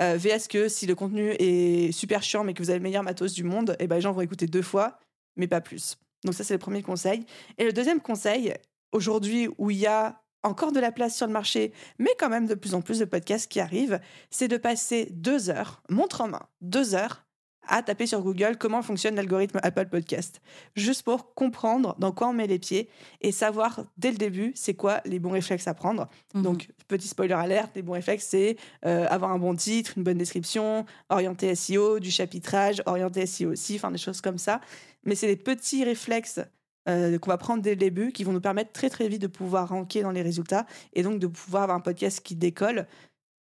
[0.01, 3.03] Euh, VS que si le contenu est super chiant mais que vous avez le meilleur
[3.03, 4.99] matos du monde, et ben les gens vont écouter deux fois,
[5.35, 5.97] mais pas plus.
[6.23, 7.25] Donc ça c'est le premier conseil.
[7.57, 8.53] Et le deuxième conseil,
[8.93, 12.47] aujourd'hui où il y a encore de la place sur le marché, mais quand même
[12.47, 13.99] de plus en plus de podcasts qui arrivent,
[14.29, 17.25] c'est de passer deux heures, montre en main, deux heures
[17.69, 20.41] à taper sur Google comment fonctionne l'algorithme Apple Podcast,
[20.75, 22.89] juste pour comprendre dans quoi on met les pieds
[23.21, 26.09] et savoir dès le début c'est quoi les bons réflexes à prendre.
[26.33, 26.41] Mhm.
[26.41, 30.17] Donc, petit spoiler alerte, les bons réflexes, c'est euh, avoir un bon titre, une bonne
[30.17, 34.59] description, orienter SEO, du chapitrage, orienter SEO aussi, enfin des choses comme ça.
[35.05, 36.41] Mais c'est des petits réflexes
[36.87, 39.27] euh, qu'on va prendre dès le début qui vont nous permettre très très vite de
[39.27, 42.87] pouvoir ranker dans les résultats et donc de pouvoir avoir un podcast qui décolle.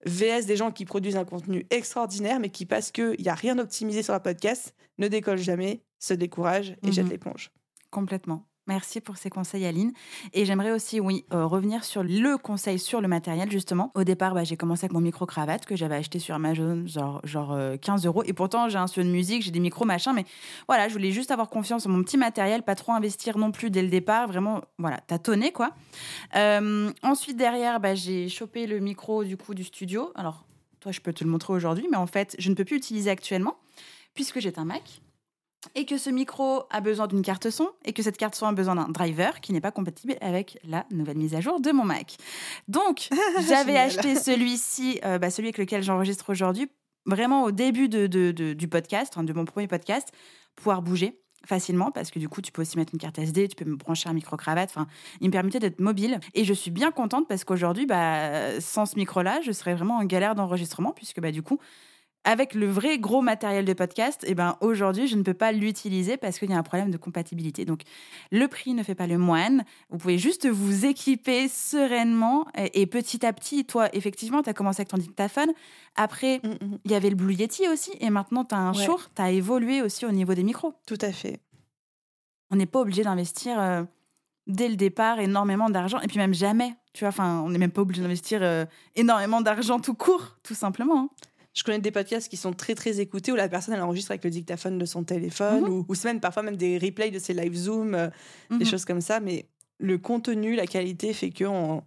[0.06, 3.58] VS des gens qui produisent un contenu extraordinaire mais qui, parce qu'il n'y a rien
[3.58, 6.92] optimisé sur leur podcast, ne décollent jamais, se découragent et Mhm.
[6.92, 7.50] jettent l'éponge.
[7.90, 8.46] Complètement.
[8.68, 9.92] Merci pour ces conseils, Aline.
[10.34, 13.90] Et j'aimerais aussi, oui, euh, revenir sur le conseil sur le matériel, justement.
[13.94, 17.58] Au départ, bah, j'ai commencé avec mon micro-cravate que j'avais acheté sur Amazon, genre, genre
[17.80, 18.22] 15 euh, euros.
[18.24, 20.12] Et pourtant, j'ai un studio de musique, j'ai des micros, machin.
[20.12, 20.26] Mais
[20.66, 23.70] voilà, je voulais juste avoir confiance en mon petit matériel, pas trop investir non plus
[23.70, 24.28] dès le départ.
[24.28, 25.70] Vraiment, voilà, tâtonner, quoi.
[26.36, 30.12] Euh, ensuite, derrière, bah, j'ai chopé le micro, du coup, du studio.
[30.14, 30.44] Alors,
[30.80, 33.08] toi, je peux te le montrer aujourd'hui, mais en fait, je ne peux plus l'utiliser
[33.08, 33.56] actuellement
[34.14, 35.00] puisque j'ai un Mac
[35.74, 38.52] et que ce micro a besoin d'une carte son et que cette carte son a
[38.52, 41.84] besoin d'un driver qui n'est pas compatible avec la nouvelle mise à jour de mon
[41.84, 42.16] Mac.
[42.68, 43.08] Donc,
[43.48, 46.70] j'avais acheté celui-ci, euh, bah, celui avec lequel j'enregistre aujourd'hui,
[47.06, 50.12] vraiment au début de, du podcast, hein, de mon premier podcast,
[50.54, 53.54] pouvoir bouger facilement parce que du coup tu peux aussi mettre une carte SD, tu
[53.54, 54.70] peux me brancher un micro cravate.
[54.70, 54.86] Enfin,
[55.20, 58.96] il me permettait d'être mobile et je suis bien contente parce qu'aujourd'hui, bah, sans ce
[58.96, 61.58] micro-là, je serais vraiment en galère d'enregistrement puisque bah du coup
[62.28, 66.18] avec le vrai gros matériel de podcast, eh ben, aujourd'hui, je ne peux pas l'utiliser
[66.18, 67.64] parce qu'il y a un problème de compatibilité.
[67.64, 67.80] Donc,
[68.30, 69.64] le prix ne fait pas le moine.
[69.88, 74.82] Vous pouvez juste vous équiper sereinement et, petit à petit, toi, effectivement, tu as commencé
[74.82, 75.48] avec ton dictaphone.
[75.96, 76.78] Après, mm, mm.
[76.84, 77.92] il y avait le Blue Yeti aussi.
[77.98, 78.86] Et maintenant, tu as un ouais.
[78.86, 80.74] tu as évolué aussi au niveau des micros.
[80.86, 81.40] Tout à fait.
[82.50, 83.84] On n'est pas obligé d'investir euh,
[84.46, 85.98] dès le départ énormément d'argent.
[86.00, 86.74] Et puis même jamais.
[86.92, 88.66] Tu vois, enfin, on n'est même pas obligé d'investir euh,
[88.96, 91.04] énormément d'argent tout court, tout simplement.
[91.04, 91.27] Hein.
[91.58, 94.22] Je connais des podcasts qui sont très très écoutés où la personne elle enregistre avec
[94.22, 95.68] le dictaphone de son téléphone mhm.
[95.68, 98.06] ou, ou même parfois même des replays de ses live Zoom, euh,
[98.48, 98.64] des mhm.
[98.64, 99.18] choses comme ça.
[99.18, 99.46] Mais
[99.80, 101.82] le contenu, la qualité fait qu'on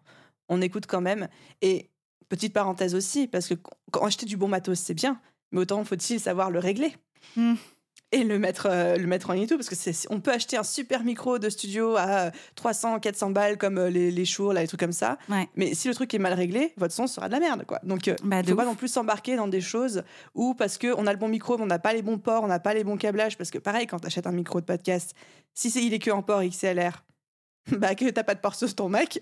[0.50, 1.30] on écoute quand même.
[1.62, 1.90] Et
[2.28, 3.54] petite parenthèse aussi, parce que
[3.92, 5.22] quand acheter du bon matos, c'est bien,
[5.54, 6.94] mais autant faut-il savoir le régler.
[7.38, 7.56] Mhm
[8.12, 10.58] et le mettre, euh, le mettre en ligne tout, parce que c'est, on peut acheter
[10.58, 14.68] un super micro de studio à 300, 400 balles comme euh, les, les là, les
[14.68, 15.18] trucs comme ça.
[15.56, 17.80] Mais si le truc est mal réglé, votre son sera de la merde, quoi.
[17.84, 20.04] Donc, il euh, bah, faut pas non plus s'embarquer dans des choses
[20.36, 22.48] où, parce qu'on a le bon micro, mais on n'a pas les bons ports, on
[22.48, 25.16] n'a pas les bons câblages, parce que pareil, quand tu achètes un micro de podcast,
[25.54, 27.04] si c'est, il est que en port XLR,
[27.78, 29.22] bah, que t'as pas de port sur ton Mac,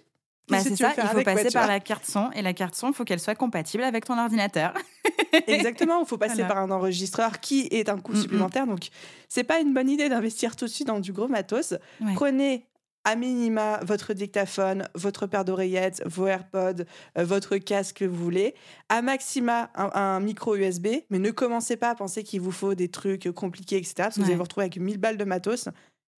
[0.49, 2.93] bah, c'est ça, il faut passer par la carte son et la carte son, il
[2.93, 4.73] faut qu'elle soit compatible avec ton ordinateur.
[5.47, 8.21] Exactement, il faut passer par un enregistreur qui est un coût mm, mm.
[8.21, 8.67] supplémentaire.
[8.67, 8.89] Donc,
[9.27, 11.75] c'est pas une bonne idée d'investir tout de suite dans du gros matos.
[12.15, 12.65] Prenez
[13.05, 16.83] à minima votre dictaphone, votre paire d'oreillettes, vos AirPods,
[17.17, 18.55] euh, votre casque que vous voulez.
[18.89, 22.89] À maxima, un, micro USB, mais ne commencez pas à penser qu'il vous faut des
[22.89, 23.93] trucs compliqués, etc.
[23.97, 25.69] Parce que vous allez vous retrouver avec 1000 balles de matos,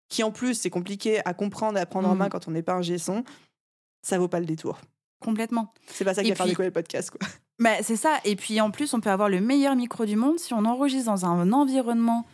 [0.10, 2.18] qui en plus, c'est compliqué à comprendre et à prendre en mm.
[2.18, 3.24] main quand on n'est pas un G-son
[4.02, 4.80] ça vaut pas le détour.
[5.20, 5.74] Complètement.
[5.88, 7.20] C'est pas ça qui va faire décoller le podcast, quoi.
[7.60, 8.18] Bah, c'est ça.
[8.26, 11.12] Et puis en plus, on peut avoir le meilleur micro du monde si on enregistre
[11.12, 12.26] dans un environnement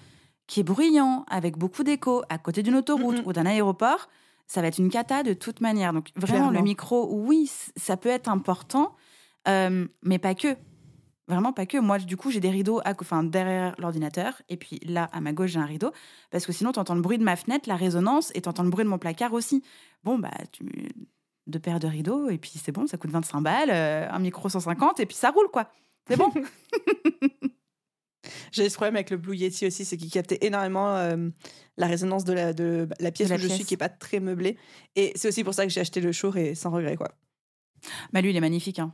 [0.48, 4.08] qui est bruyant, avec beaucoup d'écho, à côté d'une autoroute ou d'un aéroport.
[4.48, 5.92] Ça va être une cata de toute manière.
[5.92, 8.96] Donc vraiment, le micro, oui, ça peut être important,
[9.50, 10.56] euh, mais pas que.
[11.28, 11.78] Vraiment pas que.
[11.78, 14.42] Moi, du coup, j'ai des rideaux à, enfin, derrière l'ordinateur.
[14.48, 15.92] Et puis là, à ma gauche, j'ai un rideau.
[16.32, 18.64] Parce que sinon, tu entends le bruit de ma fenêtre, la résonance, et tu entends
[18.64, 19.62] le bruit de mon placard aussi.
[20.06, 20.64] Bon, bah, tu
[21.48, 24.50] deux paires de rideaux, et puis c'est bon, ça coûte 25 balles, euh, un micro
[24.50, 25.72] 150, et puis ça roule, quoi.
[26.08, 26.32] C'est bon.
[28.52, 31.30] J'ai ce problème avec le Blue Yeti aussi, c'est qu'il captait énormément euh,
[31.78, 34.58] la résonance de la, de la pièce où je suis, qui est pas très meublée.
[34.96, 37.10] Et c'est aussi pour ça que j'ai acheté le Shure et sans regret, quoi.
[38.12, 38.80] Bah lui, il est magnifique.
[38.80, 38.94] Hein.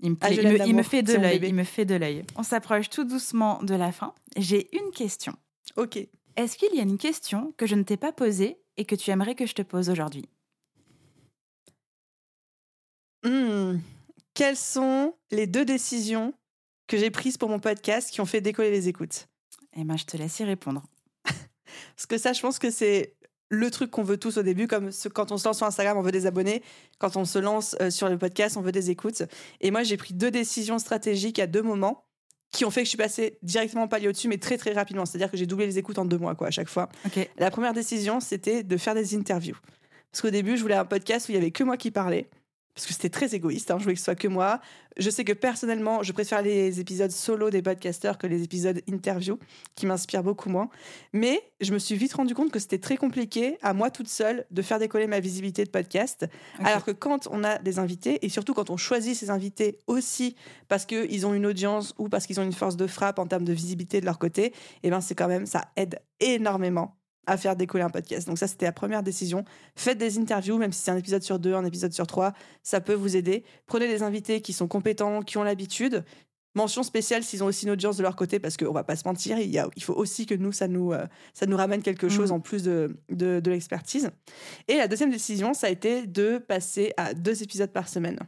[0.00, 1.40] Il me, ah, il, me, fait de l'œil.
[1.42, 2.24] Il me fait de l'œil.
[2.36, 4.12] On s'approche tout doucement de la fin.
[4.36, 5.34] J'ai une question.
[5.76, 5.98] Ok.
[6.36, 9.10] Est-ce qu'il y a une question que je ne t'ai pas posée et que tu
[9.10, 10.28] aimerais que je te pose aujourd'hui?
[13.26, 13.80] Hmm.
[14.34, 16.32] Quelles sont les deux décisions
[16.86, 19.26] que j'ai prises pour mon podcast qui ont fait décoller les écoutes?
[19.76, 20.84] Eh ben, je te laisse y répondre.
[21.24, 23.16] Parce que ça, je pense que c'est
[23.48, 26.02] le truc qu'on veut tous au début, comme quand on se lance sur Instagram, on
[26.02, 26.62] veut des abonnés.
[26.98, 29.22] Quand on se lance euh, sur le podcast, on veut des écoutes.
[29.60, 32.04] Et moi, j'ai pris deux décisions stratégiques à deux moments
[32.52, 35.04] qui ont fait que je suis passée directement palier au-dessus, mais très très rapidement.
[35.04, 36.88] C'est-à-dire que j'ai doublé les écoutes en deux mois, quoi, à chaque fois.
[37.38, 39.56] La première décision, c'était de faire des interviews.
[40.10, 42.28] Parce qu'au début, je voulais un podcast où il y avait que moi qui parlais
[42.76, 44.60] parce que c'était très égoïste, hein, je voulais que ce soit que moi.
[44.98, 49.38] Je sais que personnellement, je préfère les épisodes solo des podcasteurs que les épisodes interview,
[49.76, 50.68] qui m'inspirent beaucoup moins.
[51.14, 54.44] Mais je me suis vite rendu compte que c'était très compliqué, à moi toute seule,
[54.50, 56.26] de faire décoller ma visibilité de podcast.
[56.62, 60.36] Alors que quand on a des invités, et surtout quand on choisit ces invités aussi
[60.68, 63.44] parce qu'ils ont une audience ou parce qu'ils ont une force de frappe en termes
[63.44, 64.52] de visibilité de leur côté,
[64.82, 66.94] eh ben c'est quand même, ça aide énormément
[67.26, 68.26] à faire décoller un podcast.
[68.26, 69.44] Donc ça, c'était la première décision.
[69.74, 72.80] Faites des interviews, même si c'est un épisode sur deux, un épisode sur trois, ça
[72.80, 73.44] peut vous aider.
[73.66, 76.04] Prenez des invités qui sont compétents, qui ont l'habitude.
[76.54, 79.06] Mention spéciale s'ils ont aussi une audience de leur côté, parce qu'on va pas se
[79.06, 81.04] mentir, il, y a, il faut aussi que nous, ça nous, euh,
[81.34, 82.34] ça nous ramène quelque chose mm.
[82.34, 84.10] en plus de, de, de l'expertise.
[84.66, 88.18] Et la deuxième décision, ça a été de passer à deux épisodes par semaine.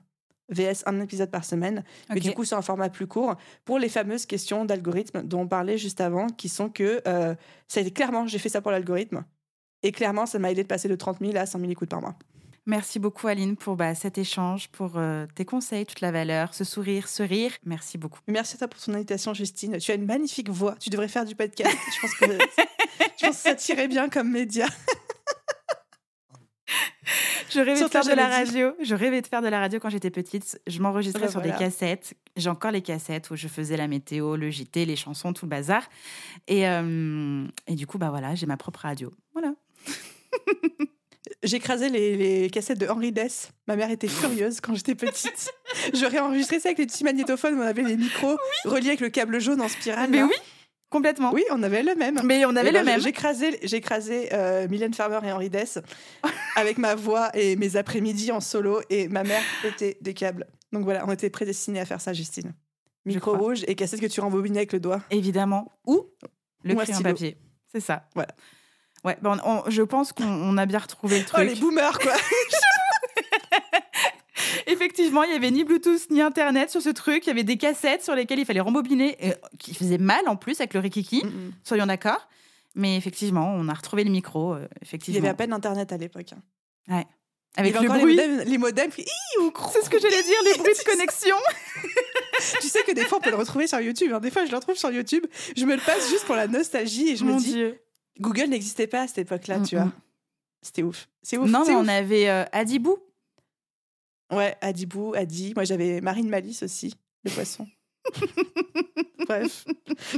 [0.50, 3.88] VS un épisode par semaine, mais du coup sur un format plus court, pour les
[3.88, 7.34] fameuses questions d'algorithme dont on parlait juste avant, qui sont que euh,
[7.68, 9.24] ça a été clairement, j'ai fait ça pour l'algorithme.
[9.82, 12.00] Et clairement, ça m'a aidé de passer de 30 000 à 100 000 écoutes par
[12.00, 12.16] mois.
[12.68, 16.64] Merci beaucoup Aline pour bah, cet échange, pour euh, tes conseils, toute la valeur, ce
[16.64, 17.52] sourire, ce rire.
[17.64, 18.20] Merci beaucoup.
[18.26, 19.78] Merci à toi pour ton invitation Justine.
[19.78, 20.74] Tu as une magnifique voix.
[20.78, 21.74] Tu devrais faire du podcast.
[21.94, 22.26] je, pense que,
[23.18, 24.66] je pense que ça tirait bien comme média.
[27.50, 28.72] Je rêvais de faire de la radio.
[28.82, 30.60] Je rêvais de faire de la radio quand j'étais petite.
[30.66, 32.14] Je m'enregistrais sur des cassettes.
[32.36, 35.50] J'ai encore les cassettes où je faisais la météo, le JT, les chansons, tout le
[35.50, 35.82] bazar.
[36.46, 39.12] Et, euh, et du coup, bah voilà, j'ai ma propre radio.
[39.32, 39.54] Voilà.
[41.42, 43.50] J'écrasais les, les, cassettes de Henri Dess.
[43.66, 45.52] Ma mère était furieuse quand j'étais petite.
[45.94, 49.10] je réenregistrais ça avec les petits magnétophones où on avait les micros reliés avec le
[49.10, 50.10] câble jaune en spirale.
[50.10, 50.32] Mais oui,
[50.90, 51.32] Complètement.
[51.32, 52.20] Oui, on avait le même.
[52.24, 53.00] Mais on avait le ben, même.
[53.00, 55.78] J'écrasais, j'écrasais euh, Mylène Farmer et Henri Dess
[56.56, 60.46] avec ma voix et mes après-midi en solo et ma mère était des câbles.
[60.72, 62.54] Donc voilà, on était prédestinés à faire ça, Justine.
[63.04, 65.00] Micro rouge et cassette que tu rembobinais avec le doigt.
[65.10, 65.72] Évidemment.
[65.86, 66.06] Ou
[66.64, 67.36] le crayon papier.
[67.70, 68.04] C'est ça.
[68.14, 68.34] Voilà.
[69.04, 71.40] Ouais, ben je pense qu'on a bien retrouvé le truc.
[71.40, 72.12] Oh, les boomers, quoi
[74.68, 77.26] Effectivement, il y avait ni Bluetooth ni Internet sur ce truc.
[77.26, 80.36] Il y avait des cassettes sur lesquelles il fallait rembobiner, et qui faisaient mal en
[80.36, 81.22] plus avec le rikiki.
[81.64, 82.28] Soyons d'accord.
[82.74, 84.56] Mais effectivement, on a retrouvé le micro.
[84.82, 85.16] effectivement.
[85.16, 86.32] Il y avait à peine Internet à l'époque.
[86.32, 86.94] Hein.
[86.94, 87.06] Ouais.
[87.56, 88.14] Avec le bruit.
[88.46, 91.36] Les modems, C'est ce que j'allais dire, les bruits de connexion.
[92.60, 94.12] tu sais que des fois, on peut le retrouver sur YouTube.
[94.12, 94.20] Hein.
[94.20, 95.24] Des fois, je le retrouve sur YouTube.
[95.56, 97.52] Je me le passe juste pour la nostalgie et je me dis.
[97.52, 97.80] Dieu.
[98.20, 99.92] Google n'existait pas à cette époque-là, tu vois.
[100.62, 101.08] C'était ouf.
[101.22, 101.48] C'est ouf.
[101.48, 102.98] Non, mais on avait euh, Adibou.
[104.30, 105.52] Ouais, Adibou, Adi.
[105.54, 107.66] Moi, j'avais Marine Malice aussi, le poisson.
[109.26, 109.64] Bref.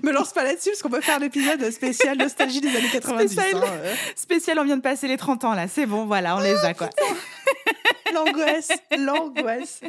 [0.02, 3.32] Me lance pas là-dessus parce qu'on peut faire l'épisode spécial nostalgie des années 90.
[3.32, 5.66] Spécial, hein, spécial, on vient de passer les 30 ans là.
[5.68, 6.90] C'est bon, voilà, on les a quoi.
[8.14, 9.80] l'angoisse, l'angoisse.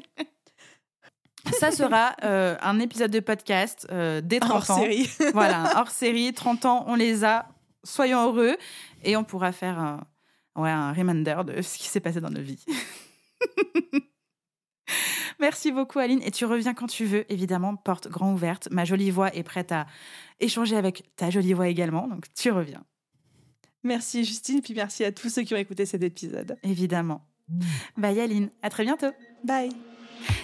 [1.60, 5.10] Ça sera euh, un épisode de podcast euh, des 30 hors série.
[5.34, 6.34] voilà, hors série.
[6.34, 7.48] 30 ans, on les a.
[7.84, 8.56] Soyons heureux.
[9.04, 10.02] Et on pourra faire un,
[10.56, 12.64] ouais, un reminder de ce qui s'est passé dans nos vies.
[15.42, 18.68] Merci beaucoup Aline et tu reviens quand tu veux, évidemment, porte grand ouverte.
[18.70, 19.88] Ma jolie voix est prête à
[20.40, 22.84] échanger avec ta jolie voix également, donc tu reviens.
[23.84, 26.58] Merci Justine, puis merci à tous ceux qui ont écouté cet épisode.
[26.62, 27.26] Évidemment.
[27.98, 29.12] Bye Aline, à très bientôt.
[29.44, 29.72] Bye.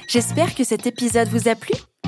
[0.07, 1.75] J'espère que cet épisode vous a plu.